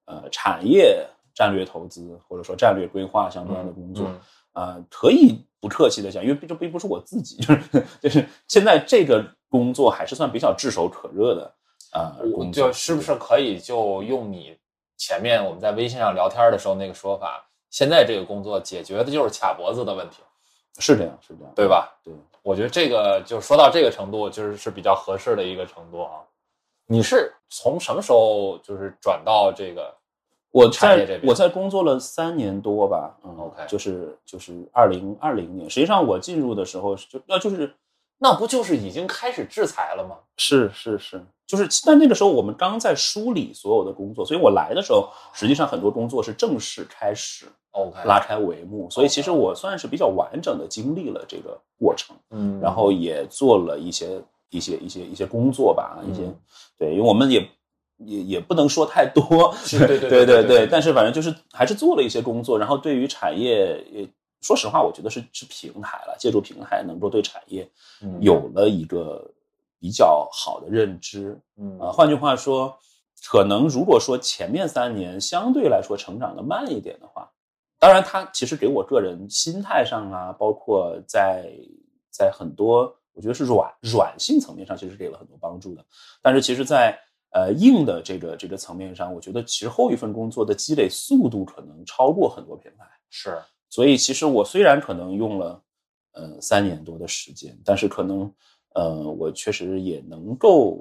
[0.03, 1.07] 呃产业。
[1.33, 4.11] 战略投资或者说战略规划相关的工作，
[4.53, 11.53] 啊，可以不客气的讲，因为这并不是我自己，就是就是现在这个工作还是算比较炙手可热的
[11.91, 12.17] 啊。
[12.33, 14.57] 工作是不是可以就用你
[14.97, 17.45] 前面我们在微信上聊天的时候那个说法？
[17.69, 20.21] 现在这个工作解决的就是卡脖子的问题，
[20.79, 21.97] 是这样，是这样，对吧？
[22.03, 22.13] 对，
[22.43, 26.11] 我觉得这个就说到这个程度，就是是比较合适的一个程度啊。
[26.87, 30.00] 你是从什么时候就是转到这个？
[30.51, 37.73] 我在我在工作了三年多吧，嗯，OK，就是就是二零二零年，实际上我进入的时候就那就是
[38.17, 40.17] 那不就是已经开始制裁了吗？
[40.35, 56.23] 是是是，就是但那个时候我们刚在梳理所有的工作，所以我来的时候，实际上很多工作是正式开始，OK，拉开帷幕，所以其实我算是比较完整的经历了这个过程，嗯，然后也做了一些一些一些一些工作吧，一些
[56.77, 57.49] 对，因为我们也。
[58.05, 64.07] 也也不能说太多， 对对对对，但是反正就是还是做了一些工作，然后对于产业，也
[64.41, 67.69] 说实话，我觉得是是平台了，借助平台能够对产业
[68.19, 69.29] 有了一个
[69.79, 71.79] 比较好的认知，嗯。
[71.79, 72.75] 啊，换句话说，
[73.29, 77.29] 可能如果说前面三年相对来说成长的慢一点的话，
[77.77, 81.51] 当然它其实给我个人心态上啊，包括在
[82.09, 85.85] 在很多我觉得是软软性层面上，其实给了很多帮助的，
[86.21, 86.97] 但是其实在
[87.31, 92.85] 呃，硬的这个这个层面上，我觉得其实后一份工作的积累速度可能超过很多品牌。
[93.09, 93.37] 是，
[93.69, 95.63] 所以其实我虽然可能用了
[96.13, 98.33] 呃三年多的时间，但是可能
[98.75, 100.79] 呃我确实也能够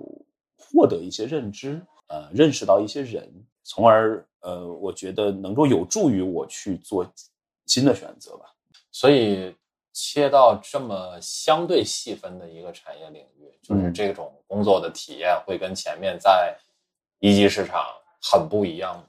[0.57, 3.33] 获得一些认知，呃，认识到一些人，
[3.63, 7.07] 从而呃我觉得能够有助于我去做
[7.67, 8.47] 新的选择吧。
[8.93, 9.55] 所以。
[9.93, 16.57] 切到这么相对细分的一个产业领域，就是这种工作的体验会跟前面在
[17.19, 17.85] 一级市场
[18.23, 19.03] 很不一样。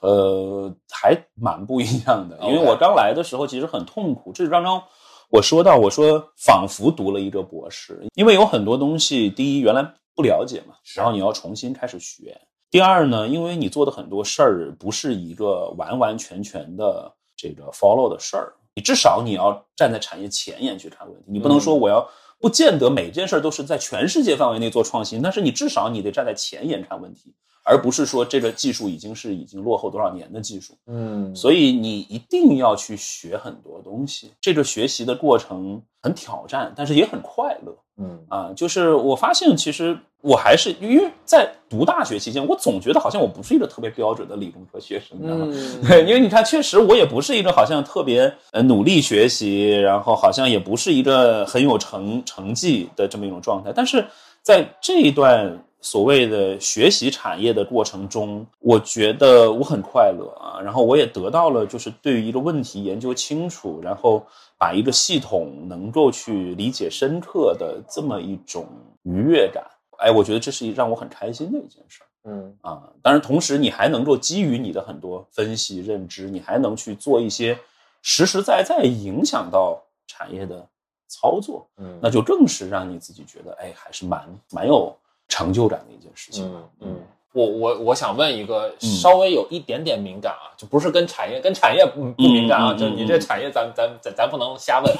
[0.00, 4.32] 呃，还蛮不一样的，因为我刚来的时候其实很痛苦。
[4.34, 4.82] 这是刚刚
[5.30, 9.82] 我说到，我说仿佛读了一个博士，因为有很多东西，第一原来
[10.14, 12.38] 不了解嘛，然后你要重新开始学。
[12.70, 18.52] 第二呢，因为你做的很多事儿不是一个完完全全的这个 follow 的事儿。
[18.74, 22.08] 你至少你要站在产业前沿去看问题，你不能说我要
[22.40, 27.32] 不见得每件事都是在全世界范围内做创新，但是你至少你得站在前沿看问题，
[27.64, 30.74] 而不是说这个技术已经是已经落后多少年的技术。
[30.86, 37.76] 嗯，所以你一定要去学很多东西，这个学习的过程很挑战，但是也很快乐。
[37.96, 39.98] 嗯啊，就是我发现其实。
[40.26, 45.52] 我还是因为在读大学期间，我总觉得好像我不是一个特别标准的理工科学生，你知道吗？
[45.86, 53.70] 对，因为你看，确实我也不是一个好像特别呃努力学习，然后好像也不是一个很有成成绩的这么一种状态。
[53.76, 54.02] 但是
[54.40, 64.26] 在这一段所谓的学习产业的过程中，我觉得我很快乐啊，然后我也得到了就是对于一个问题研究清楚，然后
[64.58, 68.66] 把一个系统能够去理解深刻的这么一种
[69.02, 69.62] 愉悦感。
[69.98, 72.06] 哎，我觉得这是让我很开心的一件事儿。
[72.30, 77.58] 嗯啊，当然，同时你还能够基于你的很多分析认知，你还能去做一些
[78.00, 80.66] 实实在在影响到产业的
[81.08, 81.68] 操作。
[81.76, 84.96] 嗯，那就更是让你自己觉得，哎，还是蛮蛮有
[85.28, 86.44] 成就感的一件事情。
[86.44, 87.02] 嗯嗯，
[87.32, 94.94] 我我我想问一个稍微有一点点敏感啊，就不是跟产业跟产业不不敏感啊，就你这产业咱咱咱咱不能瞎问。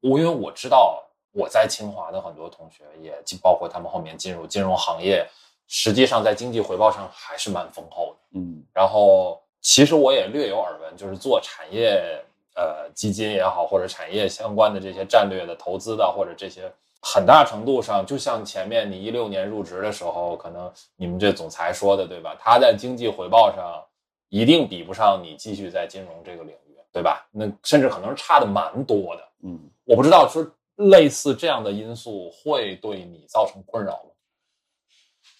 [0.00, 0.98] 我因为我知道。
[1.34, 5.26] 我在清华的很多同学，也包括他们后面进入金融行业，
[5.66, 8.38] 实际上在经济回报上还是蛮丰厚的。
[8.38, 12.22] 嗯然后其实我也略有耳闻，就是做产业
[12.54, 16.70] 呃基金也好，或者产业相关的这些战略的投资的，或者这些
[17.02, 22.36] 很大程度上，就像前面你一六年入职的时候，可能你们这总裁说的，对吧？
[22.38, 23.82] 他在经济回报上
[24.28, 27.26] 一定比不上你继续在金融这个领域，对吧？
[27.32, 29.22] 那甚至可能是差的蛮多的。
[29.42, 29.58] 嗯。
[29.84, 34.10] 我不知道说类似这样的因素会对你造成困扰吗？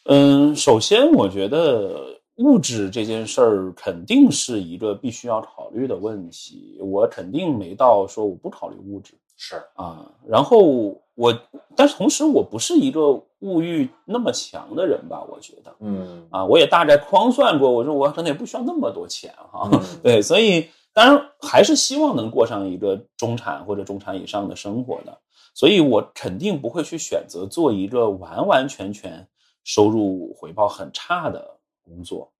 [0.07, 10.11] 嗯，首先我觉得物质这件事儿肯定是一个必须要考虑的问题，我肯定没到说我不考虑物质是，啊。
[10.27, 11.33] 然后我，
[11.77, 15.23] 但是同时我不是一个物欲那么强的人吧？
[15.31, 19.69] 我觉得嗯啊，我也大概框算过，我说我可能也不需要那么多钱哈。
[19.73, 25.17] 嗯 对，所以当然还是希望能过上一个中产或者中产以上的生活的，
[25.55, 29.25] 所以我肯定不会去选择做一个完完全全
[29.63, 32.33] 收入回报很差的工作。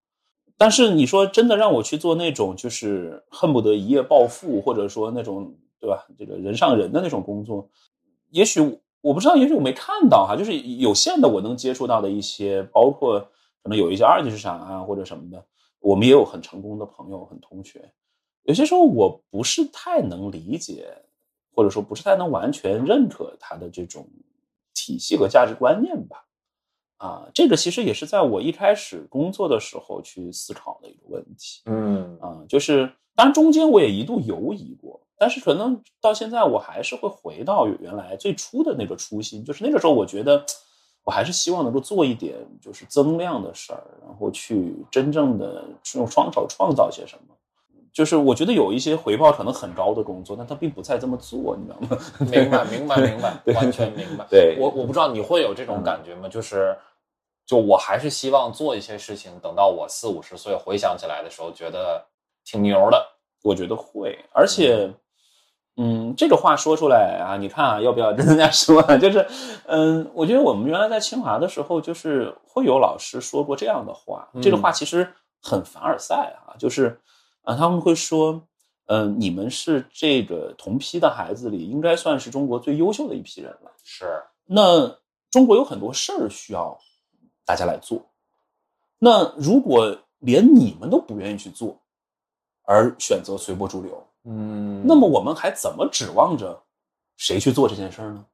[0.59, 7.69] 但是你说真的让我去做那种就是恨不得一夜暴富，或者说那种对吧，这个人上人的那种工作，
[8.33, 8.61] 也许
[9.01, 13.21] 我不知道，也许我没看到哈，就是有限的我能接触到的一些，包括
[13.63, 15.45] 可能有一些二级市场啊或者什么的，
[15.81, 17.93] 我们也有很成功的朋友、很同学。
[18.45, 20.89] 有些时候我不是太能理解，
[21.55, 24.05] 或者说不是太能完全认可他的这种
[24.75, 26.25] 体系和价值观念吧。
[26.97, 31.63] 啊，这个其实也是在我一开始工作的时候去思考的一个问题。
[31.67, 40.45] 嗯啊，就是当然中间我也一度犹疑过，但是可能到现在我还是会回到原来最初的那个初心，就是那个时候我觉得
[41.05, 45.65] 我还是希望能够做一点就是增量的事儿，然后去真正的
[45.95, 47.37] 用双手创造些什么。
[47.93, 52.03] 就是我觉得有一些回报可能很高的工作，但他并不再这么做，你知道吗？
[52.29, 54.27] 明白，明白，明白，完全明白。
[54.29, 56.29] 对我我不知道你会有这种感觉吗？
[56.29, 56.77] 就是，
[57.47, 62.05] 就我还是希望做一些事情，等到我四五十岁回想起来的时候，觉得
[62.45, 63.07] 挺牛的。
[63.45, 64.89] 我觉得会，而且，
[65.77, 68.97] 嗯，这个话说出来啊，你看啊，要不要跟人家说啊？
[68.99, 69.27] 就是，
[69.67, 75.11] 嗯，我觉得我们原来在清华的时候，就是会有老师说过这样的话，这个话其实
[75.41, 77.01] 很凡尔赛啊，就是
[77.43, 78.43] 啊，他们会说，
[78.87, 83.73] 嗯，你们是这个同批的孩子里，应该算是中国最优秀的一批人了。
[83.83, 84.99] 是，那
[85.31, 86.79] 中国有很多事儿需要
[87.47, 87.99] 大家来做，
[88.99, 91.81] 那如果连你们都不愿意去做，
[92.65, 96.63] 而选择随波逐流，嗯那么我们还怎么指望着
[97.17, 98.25] 谁去做这件事儿呢？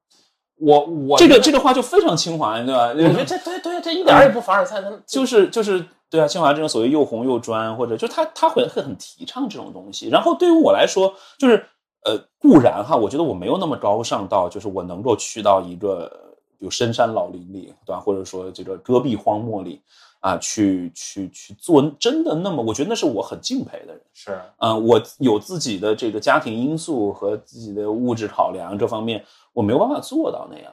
[0.61, 2.89] 我我这个这个话就非常清华，对吧？
[2.89, 10.09] 我觉得这对对这一点儿也不凡尔赛，那就是就是对啊，清华这种所谓又红又专，或者就他他会会很提倡这种东西。
[10.09, 11.65] 然后对于我来说，就是
[12.05, 16.11] 呃，固然哈，我觉得我没有那么高尚到，就是我能够去到一个
[16.59, 18.01] 比如深山老林里，对吧？
[18.01, 19.81] 或者说这个戈壁荒漠里
[20.21, 24.03] 啊，去去去做真的那么，我觉得那是我很敬佩的人。
[24.13, 30.73] 是嗯，我有自己的这个家庭因素和自己的物质考量，这方面我没有办法做到那样。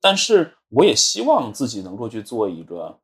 [0.00, 2.96] 但是我也希望自己能够去做一个，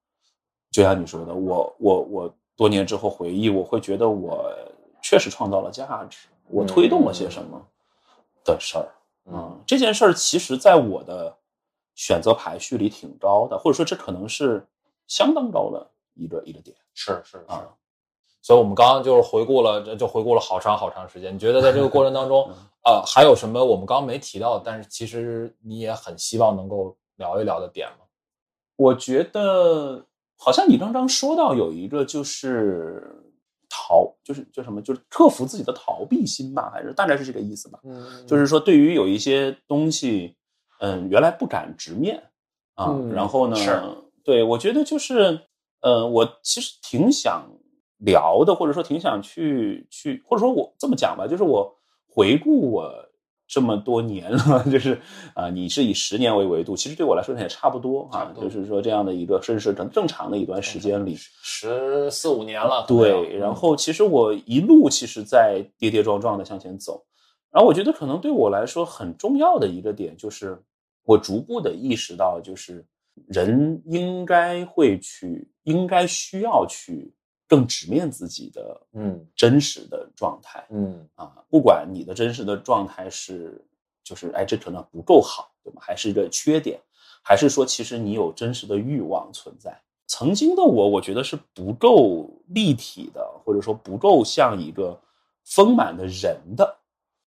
[0.70, 4.48] 就像你说的，我我我多年之后回忆，我会觉得我
[5.02, 7.60] 确实创造了价值，我推动了些什么
[8.44, 8.88] 的事儿。
[9.26, 11.36] 嗯，这件事儿其实在我的
[11.94, 14.64] 选择排序里挺高的，或者说这可能是
[15.06, 17.44] 相当高的一个一个点是是是。
[17.48, 17.68] 啊。
[18.40, 21.34] 所以，我们刚刚就是回顾了，这就回顾了好长好长时间。
[21.34, 22.46] 你觉得在这个过程当中，
[22.84, 28.04] 呃，还有什么我们刚刚没提到，但是其实你也很希望能够聊一聊的点吗？
[28.76, 30.04] 我觉得
[30.36, 33.02] 好像你刚刚说到有一个就是
[33.70, 37.80] 逃，就是叫什么，就是克服自己的逃避心吧，还是大概是这个意思吧？
[37.84, 40.36] 嗯就是说，对于有一些东西，
[40.80, 42.22] 嗯，原来不敢直面
[42.74, 43.80] 啊，嗯然后呢是，
[44.24, 45.38] 对我觉得就是，
[45.82, 47.46] 呃，我其实挺想
[47.98, 51.70] 聊的，或者说挺想去去，或者说我这么讲吧，就是我
[52.08, 52.90] 回顾我
[53.46, 54.98] 这么多年了， 就是
[55.34, 67.04] 啊、你是以十年为维度，其实对我来说也差不多啊，多就是说这样的一个，甚至是正正常的一段时间里，十四五年了，对，然后其实我一路其实在跌跌撞撞的向前走，
[67.50, 70.58] 然后我觉得可能对我来说很重要的一个点就是，
[71.04, 72.84] 我逐步的意识到，就是
[73.28, 77.12] 人应该会去，应该需要去
[77.48, 83.64] 更直面自己的嗯真实的状态嗯啊，不管你的真实的状态是，
[84.02, 85.80] 就是哎这可能不够好，对吗？
[85.80, 86.80] 还是一个缺点，
[87.22, 89.80] 还是说其实你有真实的欲望存在？
[90.06, 95.00] 曾经的我，我觉得是不够立体的，或者说不够像一个
[95.44, 96.76] 丰满的人的，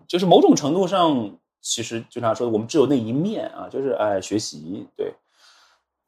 [0.08, 5.14] 就是某种程度上，其实就像说，我们只有那一面啊，就是哎学习对。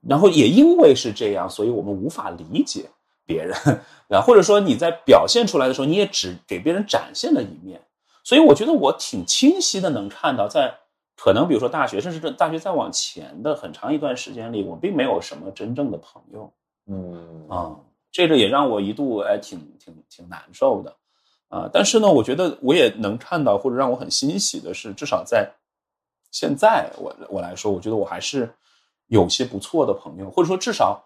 [0.08, 2.90] 然后也因为是这样，所以我们无法理解
[3.26, 3.56] 别人，
[4.10, 7.82] 啊，或者说你在表现出来的时候，你也只给别人展现了一面。
[8.24, 10.74] 所以我觉得我挺清晰的能看到，在
[11.16, 16.54] 可能比如说大学，甚至大学再往前的很长一段时间里，我并没有什么真正的朋友。
[16.88, 17.76] 嗯啊，
[18.12, 20.96] 这个也让我一度哎挺挺挺难受的
[21.50, 21.70] 啊。
[21.72, 25.52] 但是呢，我觉得我也能看到，或者让我很欣喜的是，至少在
[26.32, 28.50] 现在我我来说，我觉得我还是
[29.10, 31.04] 有些不错的朋友，或者说至少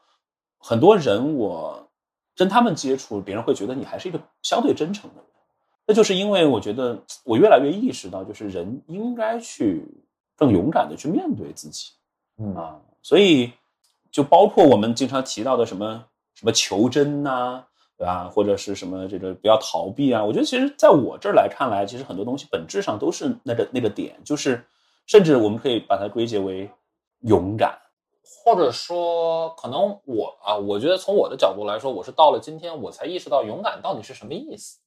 [0.58, 1.90] 很多人我
[2.36, 5.26] 跟他们接触，别人会觉得你还是一个相对真诚的人。
[5.86, 9.84] 那就是因为我觉得我越来越意识到，就是人应该去
[10.36, 11.92] 更勇敢的去面对自己，
[12.38, 13.52] 嗯啊，所以
[14.10, 17.64] 就包括我们经常提到的什么什么求真呐、
[17.98, 18.30] 对吧？
[18.30, 20.24] 或者是什么这个不要逃避啊？
[20.24, 24.66] 我觉得其实在我这儿来看来，其实很多东西本质上都是那个那个点，就是
[25.06, 26.70] 甚至我们可以把它归结为
[27.22, 27.78] 勇敢。
[28.24, 34.80] 或者说，可能我啊，我觉得从我的角度来说，我是到了今天我才意识到勇敢到底是什么意思。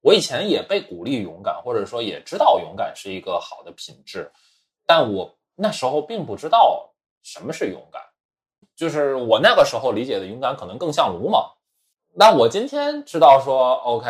[0.00, 4.30] 我以前也被鼓励勇敢，或者说也知道勇敢是一个好的品质，
[4.86, 6.92] 但我那时候并不知道
[7.22, 8.02] 什么是勇敢。
[8.76, 11.50] 就是我那个时候理解的勇敢，可能更像鲁莽。
[12.12, 14.06] 那我今天知道说，OK，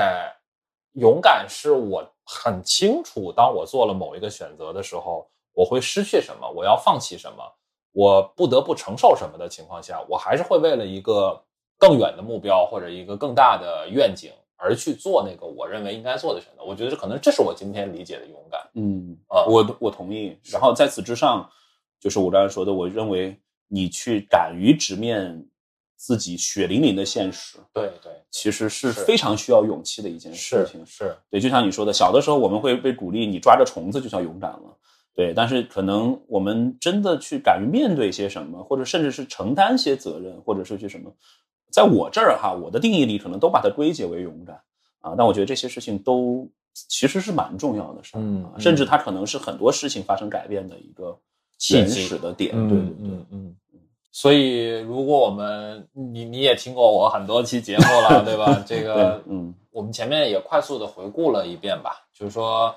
[0.94, 7.44] 勇敢是我很清楚，当我做了某一个选择的时候，我会失去什么，我要放弃什么，
[7.94, 11.40] 我不得不承受什么的情况下，我还是会为了一个
[11.78, 16.64] 更远的目标或者一个更大的愿景而去做那个我认为应该做的选择。
[16.64, 18.60] 我觉得这可能这是我今天理解的勇敢。
[18.74, 20.36] 嗯啊我我同意。
[20.50, 21.48] 然后在此之上，
[22.00, 23.38] 就是我刚才说的，我认为
[23.68, 25.46] 你去敢于直面
[25.96, 30.84] 自己血淋淋的现实，对对，其实是是非常需要勇气的一件事是情。
[30.84, 34.76] 是，对，就像你说的，小的时候我们会被鼓励，你抓着虫子就叫勇敢了。
[35.14, 41.10] 对，但是可能我们真的去敢于面对些什么，或者甚至是承担些责任，或者是去什么，
[41.70, 44.60] 在我这儿哈，我的定义里可能都把它归结为勇敢
[45.00, 45.14] 啊。
[45.16, 51.16] 但我觉得这些事情都其实是蛮重要的事儿，嗯啊甚至它可能是很多事情发生改变的一个
[51.72, 52.50] 原契机始的点。
[52.54, 53.56] 嗯对对对，嗯嗯。
[54.10, 58.62] 所以，如果我们你你也听过我很多期节目了，对吧？
[58.64, 62.74] 这个，嗯我们前面也快速的回顾了一遍吧，就是说，呃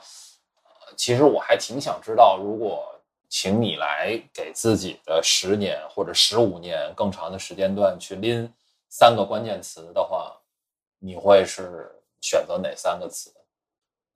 [0.97, 2.83] 其实我还挺想知道，如果
[3.29, 8.51] 请你来给自己的十年或者十五年更长的时间段去拎
[8.89, 10.35] 三个关键词的话，
[10.99, 11.89] 你会是
[12.19, 13.31] 选择哪三个词？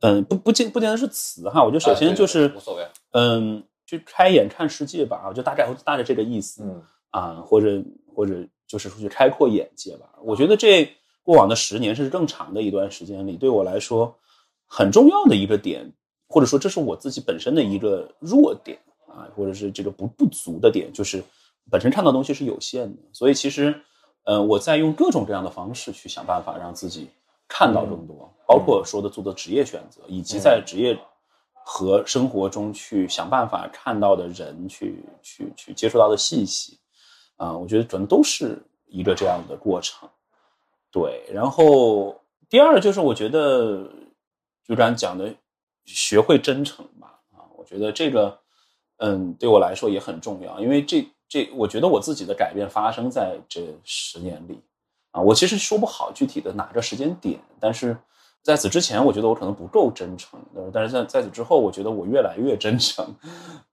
[0.01, 6.63] 嗯，不不见不见得是词哈，我觉得首先就是、对无所谓，嗯，去开眼看世界吧，我就大概大概这个意思。
[6.63, 7.83] 嗯啊，或者
[8.15, 8.33] 或者
[8.65, 10.07] 就是出去开阔眼界吧。
[10.23, 10.89] 我觉得这
[11.23, 14.17] 过往的十年甚至更长的一段时间里，对我来说
[14.65, 15.91] 很重要的一个点，
[16.31, 21.21] 或者说这是我自己本身的一个弱点啊，或者是这个不不足的点，就是
[21.69, 23.01] 本身看到东西是有限的。
[23.11, 23.79] 所以其实，
[24.23, 27.09] 呃，我在用各种各样的方式去想办法让自己
[27.47, 30.97] 看到更多，包括说的做的职业选择，以及在职业。
[31.63, 36.79] 和生活中去想办法看到的人，去去去接触到的信息，
[37.37, 40.09] 啊，我觉得可能都是一个这样的过程。
[40.91, 42.19] 对，然后
[42.49, 43.87] 第二就是我觉得，
[44.65, 45.31] 就刚才讲的，
[45.85, 47.19] 学会真诚吧。
[47.31, 48.37] 啊，我觉得这个，
[48.97, 54.59] 嗯，对我来说也很重要，因为这这，我觉得我自己的改变发生在这十年里。
[55.11, 57.97] 啊，我其实说不好具体的哪个时间点，但是
[58.41, 60.39] 在此之前，我觉得我可能不够真诚，
[60.73, 63.05] 但是在在此之后，我觉得我越来越真诚。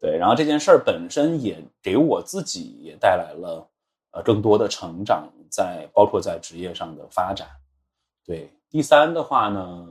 [0.00, 3.64] 对，然后这件事儿本身也给我自己也带来了
[4.10, 7.48] 呃更多的成长，在包括在职业上的发展。
[8.24, 9.86] 对，第三的话呢，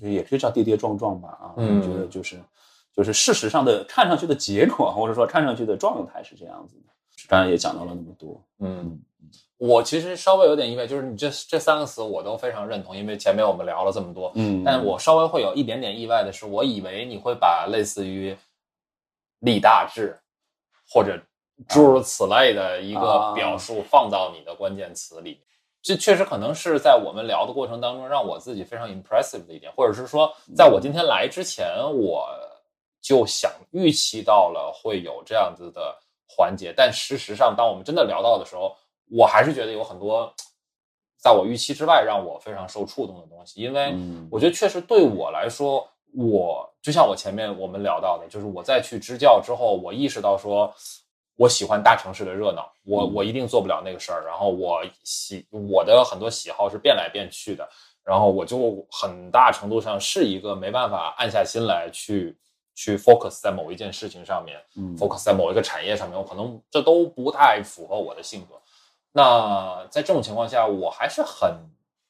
[0.00, 2.40] 这也可以叫跌跌撞撞吧啊，嗯我觉得就是
[2.94, 6.92] 就是事实上的看上去的结果，或者说看上去的状态是这样子的。
[7.28, 9.00] 刚才也讲到了那么多，嗯，
[9.58, 18.36] 我其实稍微有点意外，就是你这这三个词我都非常认同，因为前面我们聊了这么多，嗯，但我稍微会有一点点意外的是，我以为你会把类似于
[19.40, 20.16] 立大志
[20.88, 21.20] 或者
[21.68, 25.40] 诸如此类的一个啊表述放到你的关键词里。
[25.86, 31.64] 这确实可能是在我们聊的过程当中让我自己非常 impressive 的一点，或者是说，在我今天来之前，
[31.94, 32.28] 我
[33.00, 35.96] 就想预期到了会有这样子的
[36.28, 38.76] 环节，但事实上，当我们真的聊到的时候，
[39.12, 40.28] 我还是觉得有很多
[41.16, 44.28] 在我预期之外让我非常受触动的东西，因为嗯。
[44.28, 50.74] 我觉得确实对我来说，我就像我前面我们聊到的，就是我在去支教之后，我意识到说，
[51.36, 54.24] 我喜欢大城市的热闹，我嗯我一定做不了那个事儿。
[54.26, 57.68] 然后我喜我的很多喜好是变来变去的，
[58.02, 62.36] 然后我就很大程度上是一个没办法按下心来去
[62.74, 68.54] 去 focus 在某一件事情上面嗯，focus 在某一个产业上面，我可能这都不太符合我的性格。
[69.12, 71.50] 那在这种情况下，我还是很，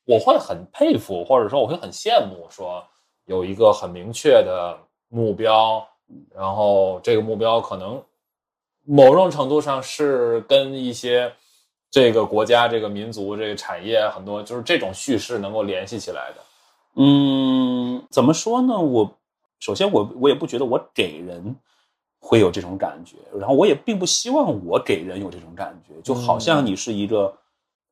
[0.05, 2.85] 我会很佩服，或者说我会很羡慕，说
[3.27, 4.77] 有一个很明确的
[5.09, 5.87] 目标，
[6.35, 8.03] 然后这个目标可能
[8.87, 11.33] 某种程度上是跟一些
[11.91, 16.37] 这个国家、这个民族、这个产业很多就是这种叙事能够联系起来的。
[16.99, 18.79] 嗯，怎么说呢？
[18.79, 19.13] 我
[19.59, 21.55] 首先我我也不觉得我给人
[22.19, 27.33] 会有这种感觉，然后我也并不希望我给人有这种感觉，就好像你是一个，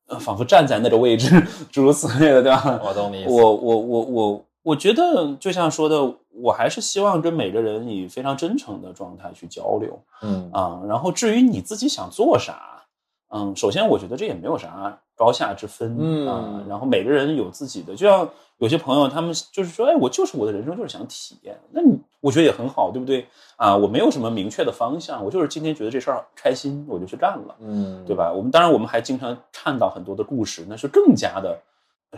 [0.07, 2.81] 呃仿佛站在那个位置，诸如此类的，对吧？
[2.83, 3.31] 我懂你意思。
[3.31, 12.83] 我我我我我觉得，就像说的，我还是希望跟每个人以非常真诚的状态去交流嗯啊、然后至于你自己想做啥，
[13.29, 23.27] 嗯，首先我觉得这也没有啥高下之分，嗯啊，然后每个人有自己的，就像有些朋友他们就是说，哎，我就是我的人生就是想体验，那你我觉得也很好，对不对？
[23.57, 27.55] 啊，我没有什么明确的方向，我就是今天觉得这事儿开心，我就去干了。
[27.61, 28.17] 嗯，对？
[28.17, 28.33] 吧？
[28.33, 31.61] 我们当然我们还经常看到很多的故事，那是更加的，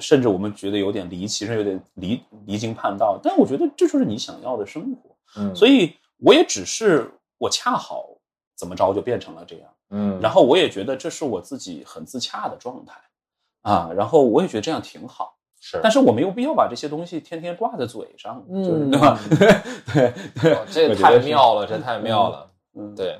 [0.00, 3.18] 甚至我们觉得有点离奇，甚至有点离离经叛道。
[3.22, 8.06] 但我觉得这就是你想要的生活，嗯，所以我也只是我恰好
[8.56, 12.94] 怎么着就变成了这样，嗯，然后我也觉得这是我自己很自洽的状态
[13.62, 15.34] 啊，然后我也觉得这样挺好。
[15.58, 19.18] 是，但是我没有必要把这些东西天天挂在嘴上，就是嗯对吧？
[19.92, 22.50] 对对哦，这个太妙了，这太妙了。
[22.74, 23.18] 嗯，对，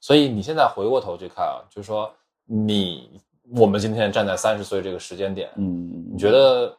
[0.00, 2.10] 所以你现在回过头去看啊，就是说
[2.44, 3.20] 你
[3.50, 6.76] 我们今天站在三十岁这个时间点，嗯，你觉得，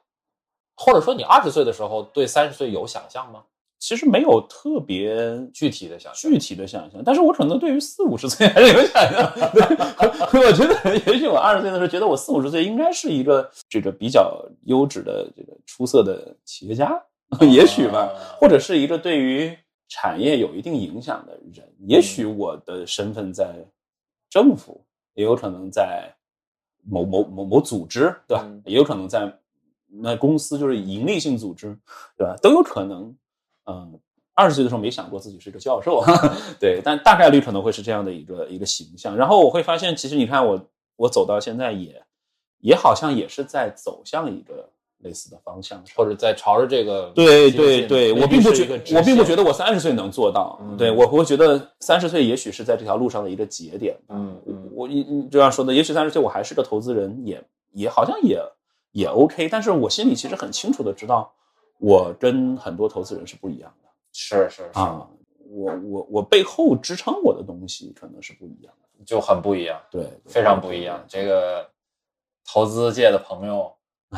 [0.76, 3.44] 或者说你二十岁的时候对三十岁有想象吗？
[3.80, 5.14] 其实没有特别
[5.54, 6.32] 具体的想象？
[6.32, 9.30] 具体的想象，但是我可能对于四五十岁还是有想象。
[10.32, 16.98] 对， 我觉得也许我二十岁的时候觉得我四五十岁应该是一个这个比较优质的这个出色的企业家，
[17.42, 18.10] 也许吧，
[18.40, 19.54] 或者是一个对于
[19.90, 21.70] 产业有一定影响的人。
[21.86, 23.54] 也许我的身份在
[24.30, 24.82] 政府，
[25.14, 26.10] 也有可能在
[26.86, 28.44] 某某某某组织，对吧？
[28.46, 29.40] 嗯也有可能在
[29.88, 31.78] 那公司，就是盈利性组织，
[32.18, 32.36] 对吧？
[32.42, 33.16] 都有可能。
[33.66, 34.00] 嗯，
[34.34, 36.04] 二十岁的时候没想过自己是一个教授，
[36.60, 39.16] 对，但大概率可能会是这样的一个一个形象。
[39.16, 42.04] 然后我会发现，其实你看我我走到现在也
[42.60, 44.70] 也好像也是在走向一个
[45.04, 50.78] 类似的方向，或者在朝着这个对对对，我并不觉我并不觉得我三十岁能做到，嗯。
[50.78, 54.16] 对我会觉得三十岁也许是在这条路上的一个节点吧。
[54.16, 54.70] 嗯嗯。
[54.74, 57.44] 我你你这样说的，也许三十岁我还是个投资人，也
[57.74, 58.42] 也好像也
[58.92, 61.32] 也 OK，但是我心里其实很清楚的知道，
[61.80, 63.90] 我跟很多投资人是不一样的。
[64.14, 65.08] 是是是，啊，
[65.50, 70.12] 我我我背后支撑我的东西可能是不一样的，就很不一样，对，对。
[70.26, 71.04] 非常不一样。
[71.08, 71.68] 这个
[72.46, 73.74] 投资界的朋友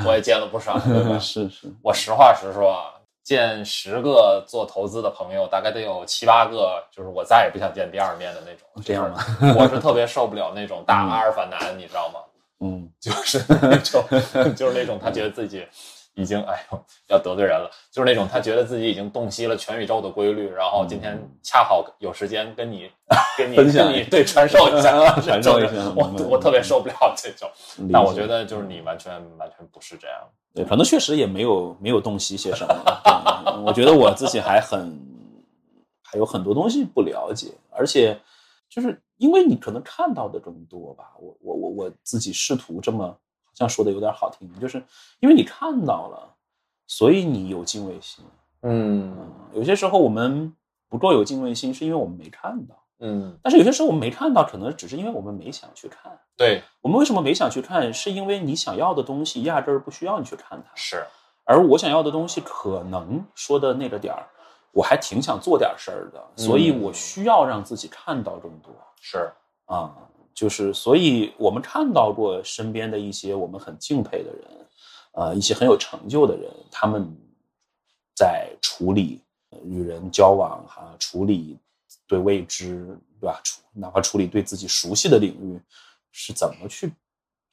[0.06, 1.18] 我也见了不少，对吧？
[1.20, 2.92] 是是，我实话实说啊，
[3.24, 8.68] 见十个做投资的朋友，大概得有七八个，就是我再也不想见第二面的那种。
[8.84, 9.20] 这样吗？
[9.58, 12.20] 我是特别受不了那种大嗯阿尔法男，你知道吗？
[12.62, 14.04] 嗯就是那种，
[14.56, 15.68] 就是那种他觉得自己
[16.16, 22.90] 已经， 哎呦，要得罪人了，就是那种他觉得自己已经洞悉了全宇宙的规律，然后今天恰好有时间跟你
[23.38, 24.92] 跟你分享跟你对传授一下，
[25.22, 27.50] 传授一下我我特别受不了这种。
[27.78, 30.18] 理但我觉得就是你完全完全不是这样。
[30.54, 32.74] 对，可能确实也没有没有洞悉些什么。
[33.46, 34.98] 对我觉得我自己还很
[36.02, 38.18] 还有很多东西不了解，而且
[38.70, 41.12] 就是因为你可能看到的更多吧。
[41.20, 43.18] 我我我我自己试图这么
[43.56, 44.84] 好像说的有点好听，就是
[45.22, 46.36] 因为你看到了，
[46.88, 48.26] 所以你有敬畏心。
[48.64, 50.54] 嗯嗯，有些时候我们
[50.90, 52.76] 不够有敬畏心，是因为我们没看到。
[53.00, 56.20] 嗯，但是有些时候我们没看到，可能只是因为我们没想去看。
[56.36, 57.94] 对，我们为什么没想去看？
[57.94, 60.70] 是因为你想要的东西压根儿不需要你去看它。
[60.76, 61.06] 是，
[61.46, 64.28] 而我想要的东西，可能说的那个点儿，
[64.74, 69.32] 我还挺想做点事儿的，所以我需要让自己看到更多是，
[69.66, 69.96] 啊。
[70.36, 74.68] 就是，所以我们看到过身边的一些我们很敬佩的人，
[75.14, 77.08] 呃，一些很有成就的人，他们
[78.14, 79.22] 在处理
[79.52, 81.58] 呃与人交往哈、处理
[82.06, 82.86] 对未知，
[83.18, 83.40] 对吧？
[83.46, 85.58] 处哪怕处理对自己熟悉的领域，
[86.12, 86.92] 是怎么去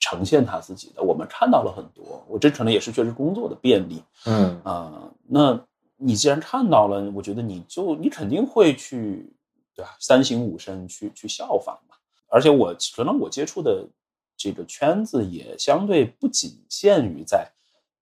[0.00, 1.00] 呈现他自己的？
[1.00, 5.56] 我们看到了很多，我这可能也是确实工作的便利，嗯啊、那
[5.96, 9.32] 你既然看到了，我觉得你就你肯定会去，
[9.72, 9.96] 对吧？
[10.00, 11.91] 三省吾身去去效仿嘛。
[12.32, 13.86] 而且我可能我接触的
[14.38, 17.46] 这个圈子也相对不仅限于在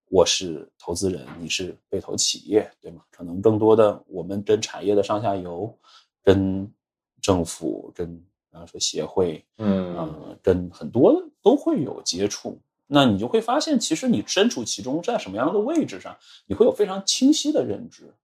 [0.08, 3.02] 我是投资人，你是被投企业，对吗？
[3.10, 5.76] 可能更多的我们跟产业的上下游，
[6.22, 6.72] 跟
[7.20, 12.56] 政府，跟比方说协会，嗯嗯，跟很多都会有接触。
[12.86, 16.16] 那你就会发现，其实你身处其中，在什么样的位置上，
[16.46, 18.14] 你会有非常清晰的认知。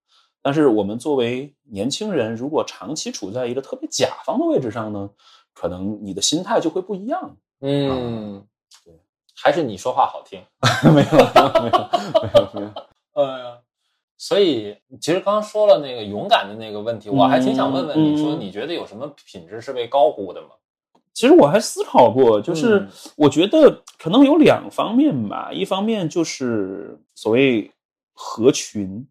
[0.41, 5.11] 但是我们作为年轻人，如果长期处在一个特别甲方的位置上呢，
[5.59, 7.37] 可能你的心态就会不一样。
[7.62, 8.45] 嗯，
[8.85, 8.93] 对，
[9.35, 10.39] 还是你说话好听。
[10.93, 11.16] 没有，
[11.62, 11.89] 没有，
[12.23, 12.73] 没有，没有。
[13.15, 13.59] 哎呀，
[14.19, 20.49] 所以其实刚刚说了那个勇敢的那个问题，我还挺想问问你说，你觉得有什么品质是被高估的吗？
[21.15, 27.73] 其实我还思考过，就是我觉得可能有两方面吧，一方面就是所谓
[28.12, 29.09] 合群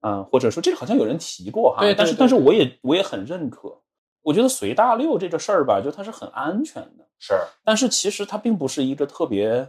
[0.00, 3.81] 啊，或者说这个好像有人提过哈，对，但是但是我也我也很认可，
[4.22, 7.34] 我觉得随大溜这个事儿吧，就它是很安全的，是，
[7.64, 9.68] 但是其实它并不是一个特别，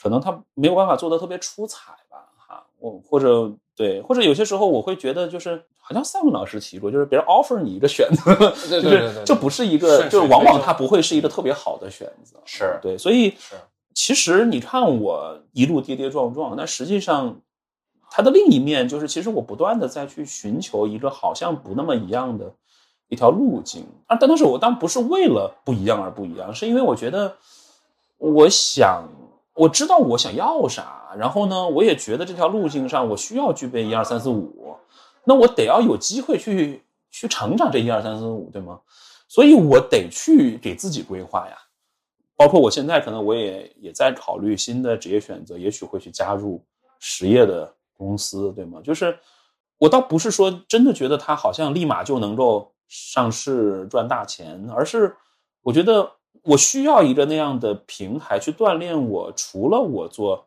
[0.00, 5.62] 可能它没有办法做的特别出彩吧，哈，我或者对，或者有些时候我会觉得就是。
[5.84, 8.32] 好像赛文老师提过，就是别人 offer 你一个选择，
[8.70, 12.38] 就是这不是一个，就是往往它不会是一个特别好的选择。
[12.44, 13.56] 是对，所以是
[13.92, 17.36] 其实你看我一路跌跌撞撞，但实际上
[18.08, 22.54] 它的另一面就是，其实我不断的在去寻求一个好像不那么一样的
[23.12, 24.16] 一条路径啊。
[24.18, 27.36] 但当时我当然不是为了不一样而不一样，是因为我觉得
[28.16, 29.04] 我想
[29.54, 34.74] 我知道我想要啥，然后呢，我也觉得这条路径上我需要具备一二三四五。
[35.24, 38.80] 那我得要有机会去去成长这一二三四五，对吗？
[39.28, 41.56] 所以我得去给自己规划呀。
[42.34, 46.60] 包括我现在可能我也也在考虑新的职业选择，也许会去加入
[46.98, 48.80] 实业的公司，对吗？
[48.82, 49.16] 就是
[49.78, 55.16] 我倒不是说真的觉得他好像立马就能够上市赚大钱，而是
[55.62, 56.12] 我觉得
[56.42, 60.44] 我需要一个那样的平台去锻炼我，除了我做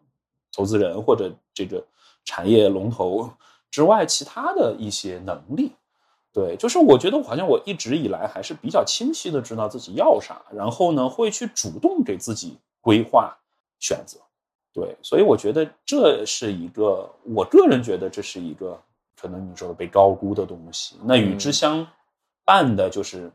[0.53, 1.83] 投资人或者这个
[2.23, 3.27] 产业龙头。
[3.71, 5.73] 之外，其他的一些能力，
[6.31, 13.35] 对，就是我觉得好像我一直以来还是比较清晰的知道自己要啥，然后呢，会去主动给自己规划
[13.79, 14.17] 选择，
[14.71, 18.79] 对，所以我觉得这是一个，我个人觉得这是一个
[19.19, 20.95] 可能你说的被高估的东西。
[21.03, 21.85] 那与之相
[22.45, 23.31] 伴的就是，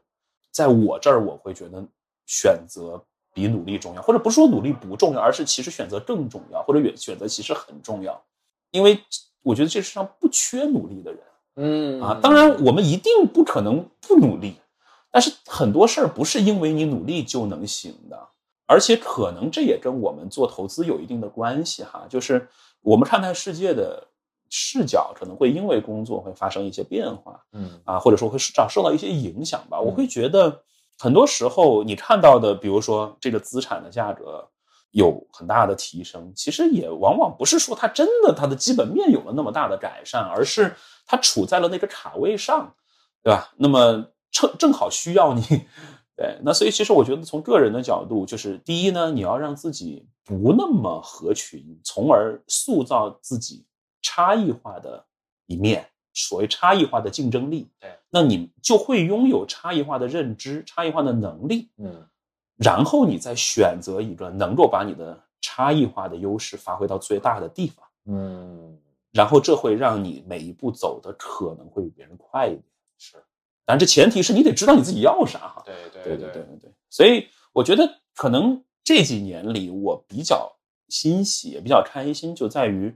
[0.50, 1.84] 在我这儿，我会觉得
[2.26, 3.04] 选择
[3.34, 8.22] 比努力重要，或者不是说努力不重要，而是其实选择更重要，或者选选择其实很重要，
[8.70, 8.98] 因为。
[9.42, 11.20] 我觉得这世上不缺努力的人，
[11.56, 12.02] 嗯。
[12.02, 14.56] 啊，当然我们一定不可能不努力，
[15.10, 18.28] 但是很多事儿不是因为你努力就能行的，
[18.66, 22.46] 而且可能这也跟我们做投资有一定的关系哈，就是
[22.82, 24.06] 我们看待世界的
[24.50, 29.80] 视角可能会因为工作会发生一些变化，嗯啊，或者说会受受到一些影响吧。
[29.80, 30.62] 我会觉得
[30.98, 34.46] 很多时候你看到的，比如说这个资产的价格。
[34.92, 40.74] 有很大的提升，其实也往往不是说它真的它的基本面有了那么大的改善，而是
[41.06, 42.74] 它处在了那个卡位上，
[43.22, 43.52] 对吧？
[43.56, 45.42] 那么正正好需要你，
[46.18, 46.36] 对。
[46.42, 53.64] 那所以其实我觉得从个人的角度，就是第一呢，你要让自己不那么合群，从而塑造自己
[54.02, 55.04] 差异化的
[55.46, 57.70] 一面，所谓差异化的竞争力。
[57.78, 61.70] 对，那你就会拥有差异化的认知、差异化的能力。
[61.78, 62.06] 嗯。
[62.62, 68.78] 然后你再选择一个能够把你的差异化的优势发挥到最大的地方，嗯，
[69.12, 72.62] 然后这会让你每一步走的可能会比别人快一点，
[72.98, 73.16] 是，
[73.64, 75.62] 但这前提是你得知道你自己要啥哈。
[75.64, 76.72] 对对对对对对对。
[76.90, 80.54] 所以我觉得可能这几年里我比较
[80.90, 82.94] 欣喜，也比较开心，就在于，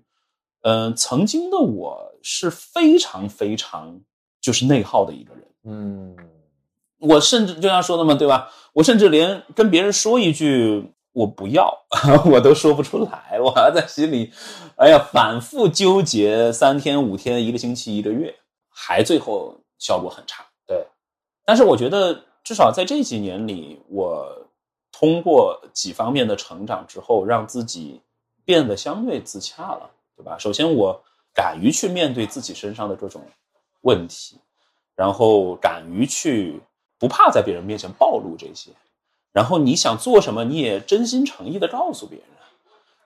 [0.64, 4.00] 嗯，曾经的我是非常非常
[4.40, 6.16] 就是内耗的一个人，嗯。
[7.00, 8.50] 我甚至就像说的嘛，对吧？
[8.72, 11.70] 我甚至连跟别人说一句“我不要”，
[12.24, 14.32] 我都说不出来，我还在心里，
[14.76, 18.34] 哎呀，反复纠结三天、五天、一个星期、一个月，
[18.70, 20.46] 还最后效果很差。
[20.66, 20.86] 对，
[21.44, 24.26] 但是我觉得至少在这几年里，我
[24.90, 28.00] 通过几方面的成长之后，让自己
[28.46, 30.38] 变得相对自洽了，对吧？
[30.38, 31.02] 首先，我
[31.34, 33.22] 敢于去面对自己身上的各种
[33.82, 34.38] 问题，
[34.94, 36.60] 然后敢于去。
[36.96, 38.70] 不怕在别人面前暴露这些，
[39.30, 42.28] 然后你想做什么，你也真心诚意的告诉别人，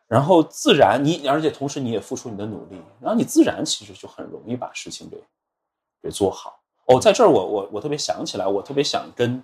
[0.07, 5.21] 然后自然你，而且同时你也付出你的努力，然后你自然其实就很容易把事情给
[6.01, 6.61] 给做好。
[6.85, 9.43] 哦，在这儿我我我特别想起来，我特别想跟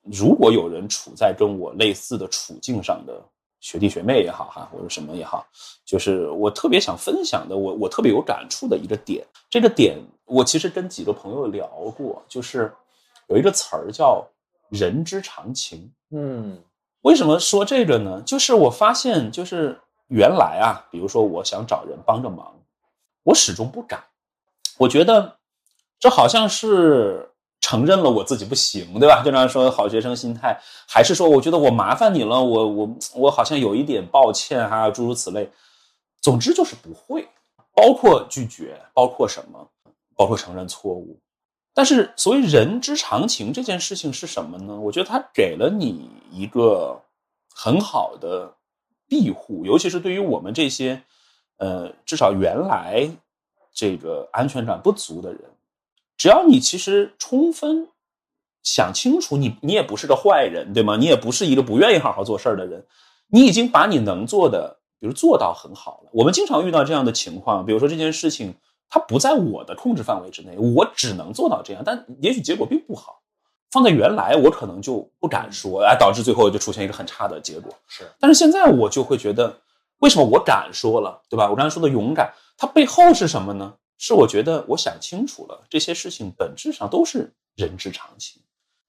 [0.00, 3.20] 如果有人处在跟我类似的处境上的
[3.62, 5.46] 学弟学妹也好哈，或者什么也好，
[5.86, 11.66] 就是我特别想分享的，我我特别有感触的一个点，这个点我其实跟几个朋友聊
[11.96, 12.70] 过，就是。
[13.28, 14.26] 有一个词儿叫
[14.68, 15.90] “人之常情”。
[16.10, 16.60] 嗯，
[17.00, 18.20] 为什么说这个呢？
[18.26, 22.54] 就是我发现，就是原来啊，比如说我想找人帮个忙，
[23.22, 24.04] 我始终不敢。
[24.76, 25.38] 我觉得
[25.98, 27.30] 这好像是
[27.62, 29.22] 承认了我自己不行，对吧？
[29.24, 35.50] 经常说好学生心态，还是说我觉得我麻烦你了，我我我好像有一点抱歉哈，诸如此类。
[36.20, 37.26] 总之就是不会，
[37.74, 39.66] 包括拒绝，包括什么。
[40.14, 41.18] 包括承认错误。
[41.74, 44.78] 但是，所谓人之常情这件事情是什么呢？
[44.78, 47.00] 我觉得它给了你一个
[47.52, 48.54] 很好的
[49.08, 51.02] 庇护，尤其是对于我们这些，
[51.56, 53.10] 呃，至少原来
[53.72, 55.40] 这个安全感不足的人，
[56.16, 57.88] 只要你其实充分
[58.62, 60.96] 想清楚，你你也不是个坏人，对吗？
[60.96, 62.86] 你也不是一个不愿意好好做事儿的人，
[63.28, 66.10] 你已经把你能做的，比如做到很好了。
[66.12, 68.54] 我们经常遇到这样的情况，比如说这件事情。
[68.94, 73.22] 它不在我的控制范围之内，我只能做到这样，但也许结果并不好。
[73.70, 77.72] 放在原来，我可能就不敢说，哎，导致最后就出现一个很差的结果。
[77.88, 79.50] 是，但是现在我就会觉得，
[80.00, 81.48] 为什么我敢说了，对吧？
[81.48, 83.72] 我刚才说的勇敢，它背后是什么呢？
[84.04, 88.42] 是我觉得我想清楚了，这些事情本质上都是人之常情。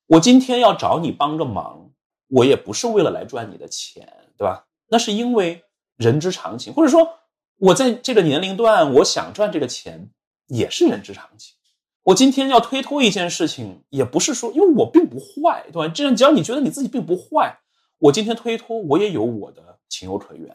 [0.07, 1.91] 我今天要找你帮个忙，
[2.30, 4.65] 我也不是为了来赚你的钱，对吧？
[4.88, 5.64] 那是因为
[5.98, 7.19] 人之常情，或者说。
[7.57, 10.10] 我在这个年龄段，我想赚这个钱，
[10.48, 11.56] 也是人之常情。
[12.02, 15.88] 我今天要推脱一件事情，也不是说，因为我并不坏，对吧？
[15.88, 17.57] 这样，只要你觉得你自己并不坏，
[17.99, 20.53] 我今天推脱，我也有我的情有可原，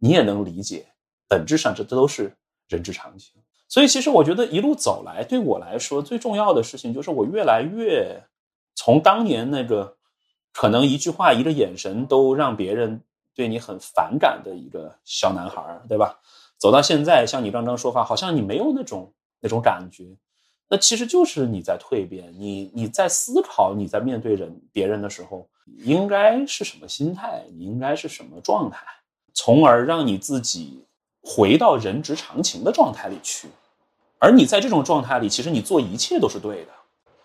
[0.00, 0.88] 你也能理解。
[1.28, 2.36] 本质上，这这都是
[2.68, 3.40] 人之常情。
[3.70, 8.20] 所以，其实我觉得一路走来，对我来说最重要的事情，就是我越来越
[8.74, 9.96] 从当年那个
[10.52, 13.00] 可能一句话、一个眼神都让别人
[13.32, 16.18] 对你很反感的一个小男孩，对吧？
[16.58, 20.04] 走到现在，像你刚刚说话，好像你没有那种那种感觉，
[20.68, 25.48] 那其实就是你在蜕变，你你在思考，你在面对人别人的时候，
[25.84, 28.84] 应该是什么心态，你应该是什么状态，
[29.32, 30.84] 从而让你自己
[31.22, 33.46] 回到人之常情的状态里去。
[34.20, 36.70] 而你在这种状态里，其实你做一切都是对的，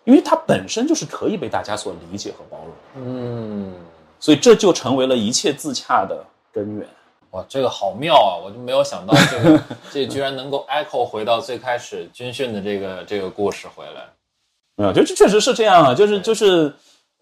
[0.02, 3.04] 因为它本身就是可以被大家所理解和包容。
[3.04, 3.74] 嗯，
[4.18, 6.88] 所以这就成为了一切自洽的根源。
[7.32, 8.40] 哇，这个好妙啊！
[8.42, 9.62] 我就没有想到这个，
[9.92, 14.06] 这居然能够 echo 回到最开始军训的这个这个故事回来。
[14.76, 16.72] 没有，就这确实是这样啊，就是就是，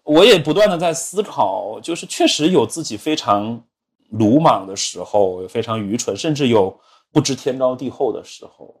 [0.03, 3.61] 我也不断的在思考，就是确实有自己非常
[4.11, 6.79] 鲁莽的时候，非常愚蠢，甚至有
[7.11, 8.73] 不知天高地厚的时候。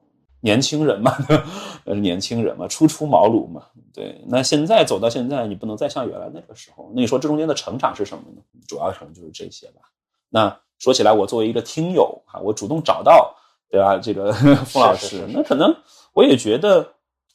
[0.45, 1.11] 年轻人嘛，
[1.85, 4.21] 呃，年轻人嘛，初出茅庐嘛，对。
[4.27, 6.91] 那现在走到现在，你不能再像原来那个时候。
[6.93, 8.41] 那你说这中间的成长是什么呢？
[8.67, 9.81] 主要可能就是这些吧。
[10.29, 10.55] 那。
[10.77, 13.33] 说起来，我作为一个听友啊，我主动找到，
[13.71, 13.97] 对吧？
[13.97, 14.33] 这个
[14.67, 15.73] 傅老师，那可能
[16.11, 16.85] 我也觉得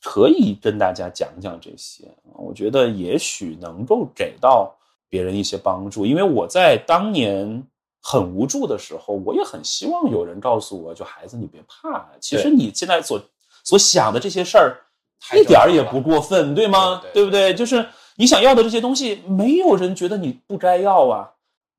[0.02, 2.04] 可以跟大家讲讲这些。
[2.34, 4.70] 我觉得也许能够给到
[5.08, 7.66] 别人一些帮助，因为我在当年
[8.02, 13.20] 很无助的时候，我也很希望有人告诉我，就孩子你别怕，其实你现在所
[13.64, 14.76] 所想的这些事儿
[15.38, 17.02] 一点儿也不过分，对吗？
[17.12, 17.54] 对不对？
[17.54, 17.86] 就是
[18.16, 21.30] 你想要的这些东西，没有人觉得你不该要啊。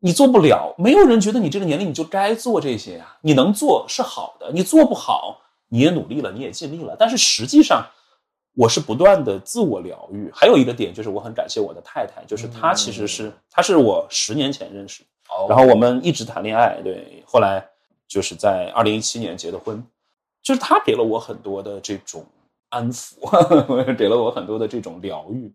[0.03, 3.18] 你做不了，没有人觉得你这个年龄你就该做这些呀。
[3.22, 5.39] 你能做是好的，你做不好，
[5.69, 6.95] 你也努力了，你也尽力了。
[6.98, 7.85] 但是实际上，
[8.61, 10.29] 我是不断的自我疗愈。
[10.31, 15.01] 还有一个点就是，我很感谢我的太太，就是她其实是，她是我十年前认识，
[15.49, 17.67] 然后我们一直谈恋爱，对，后来
[18.07, 19.83] 就是在二零一七年结的婚，
[20.43, 22.23] 就是她给了我很多的这种
[22.69, 23.15] 安抚，
[23.97, 25.51] 给了我很多的这种疗愈。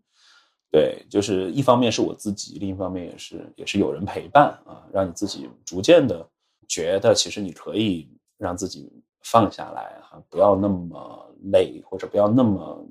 [0.72, 6.26] 对，就是一方面是我自己，另一方面也是也是有人陪伴啊，让你自己逐渐的
[6.66, 8.90] 觉得，其实你可以让自己
[9.30, 12.86] 放下来哈，不要那么累，或者不要那么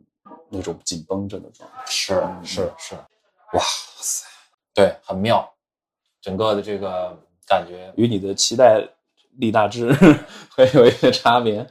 [0.49, 1.83] 那种紧绷着的状态。
[1.85, 2.95] 是是是，
[3.53, 3.61] 哇
[3.97, 4.27] 塞，
[4.73, 5.47] 对，很妙，
[6.21, 7.17] 整个的这个
[7.47, 8.85] 感觉与你的期待
[9.37, 9.91] 立大志
[10.55, 11.65] 会有一些差别。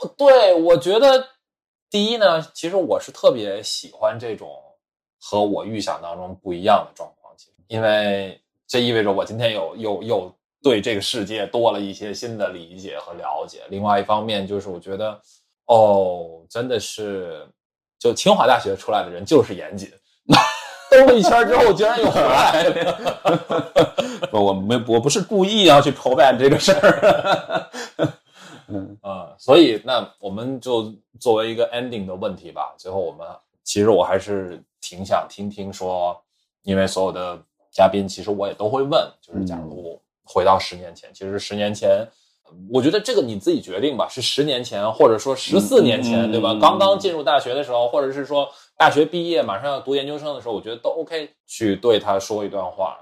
[0.00, 1.26] 我对我觉得，
[1.90, 4.48] 第一呢，其实我是特别喜欢这种。
[5.20, 13.62] 和我预想当中不一样的状况，其实，因为这意味着我今天有又又对这个世界多了一些新的理解和了解。
[13.70, 15.20] 另外一方面，就是我觉得，
[15.66, 17.46] 哦，真的是，
[17.98, 19.90] 就清华大学出来的人就是严谨，
[20.90, 24.26] 兜了一圈之后，竟然又回来了。
[24.30, 27.70] 不，我没，我不是故意要去 callback 这个事儿。
[28.68, 32.74] 嗯 啊，所以那我们就作为一个 ending 的问题吧。
[32.76, 33.26] 最后，我们
[33.64, 34.62] 其实我还是。
[34.80, 36.16] 挺想听听说，
[36.62, 37.36] 因为所有的
[37.70, 42.06] 嘉宾其实我也都会问，就是假如回到十年前，其实十年前，
[42.70, 46.54] 我觉得这个你自己决定吧，是十年前或者说十四年前，对吧？
[46.60, 52.98] 刚刚进入大学的时候，或者是说大学毕业马上要读研究生的时候，我觉得都 OK 去对他说一段话。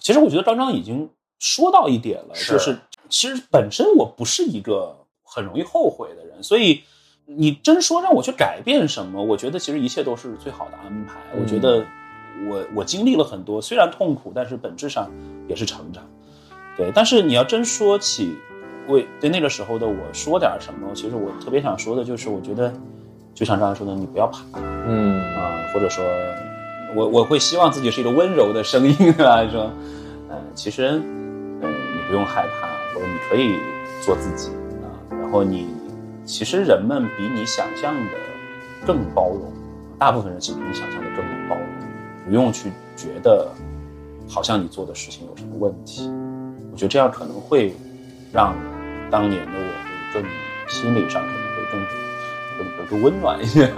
[0.00, 1.08] 其实我觉得刚刚已经
[1.38, 2.78] 说到一点了，就是
[3.08, 6.82] 其实本身我不是一个很容易后悔的人，所以。
[7.30, 9.22] 你真说让我去改变什么？
[9.22, 11.20] 我觉得其实一切都是最好的安排。
[11.38, 11.84] 我觉得
[12.48, 15.10] 我我经历了很多，虽然痛苦，但是本质上
[15.46, 16.02] 也是成长。
[16.78, 18.38] 对，但是你要真说起
[18.86, 22.72] 为对那个时候的我说点什么，其实我特别想说的就是，我觉得
[23.34, 24.38] 就像刚才说的，你不要怕
[24.86, 26.04] 嗯啊，或者说，
[26.94, 29.44] 我我会希望自己是一个温柔的声音，对吧？
[29.50, 29.70] 说，
[30.30, 31.02] 呃，其实，
[31.60, 33.58] 呃，你不用害怕，或者你可以
[34.00, 34.50] 做自己
[34.80, 34.86] 啊。
[35.20, 35.66] 然后你，
[36.24, 38.12] 其实人们比你想象的
[38.86, 39.52] 更包容，
[39.98, 41.66] 大部分人其实比你想象的更能包容，
[42.24, 43.50] 不用去觉得
[44.28, 46.08] 好像你做的事情有什么问题。
[46.78, 47.74] 我觉得这样可能会
[48.30, 48.54] 让
[49.10, 50.22] 当年的我更
[50.68, 51.84] 心理上可能会更
[52.76, 53.68] 更更温暖一些。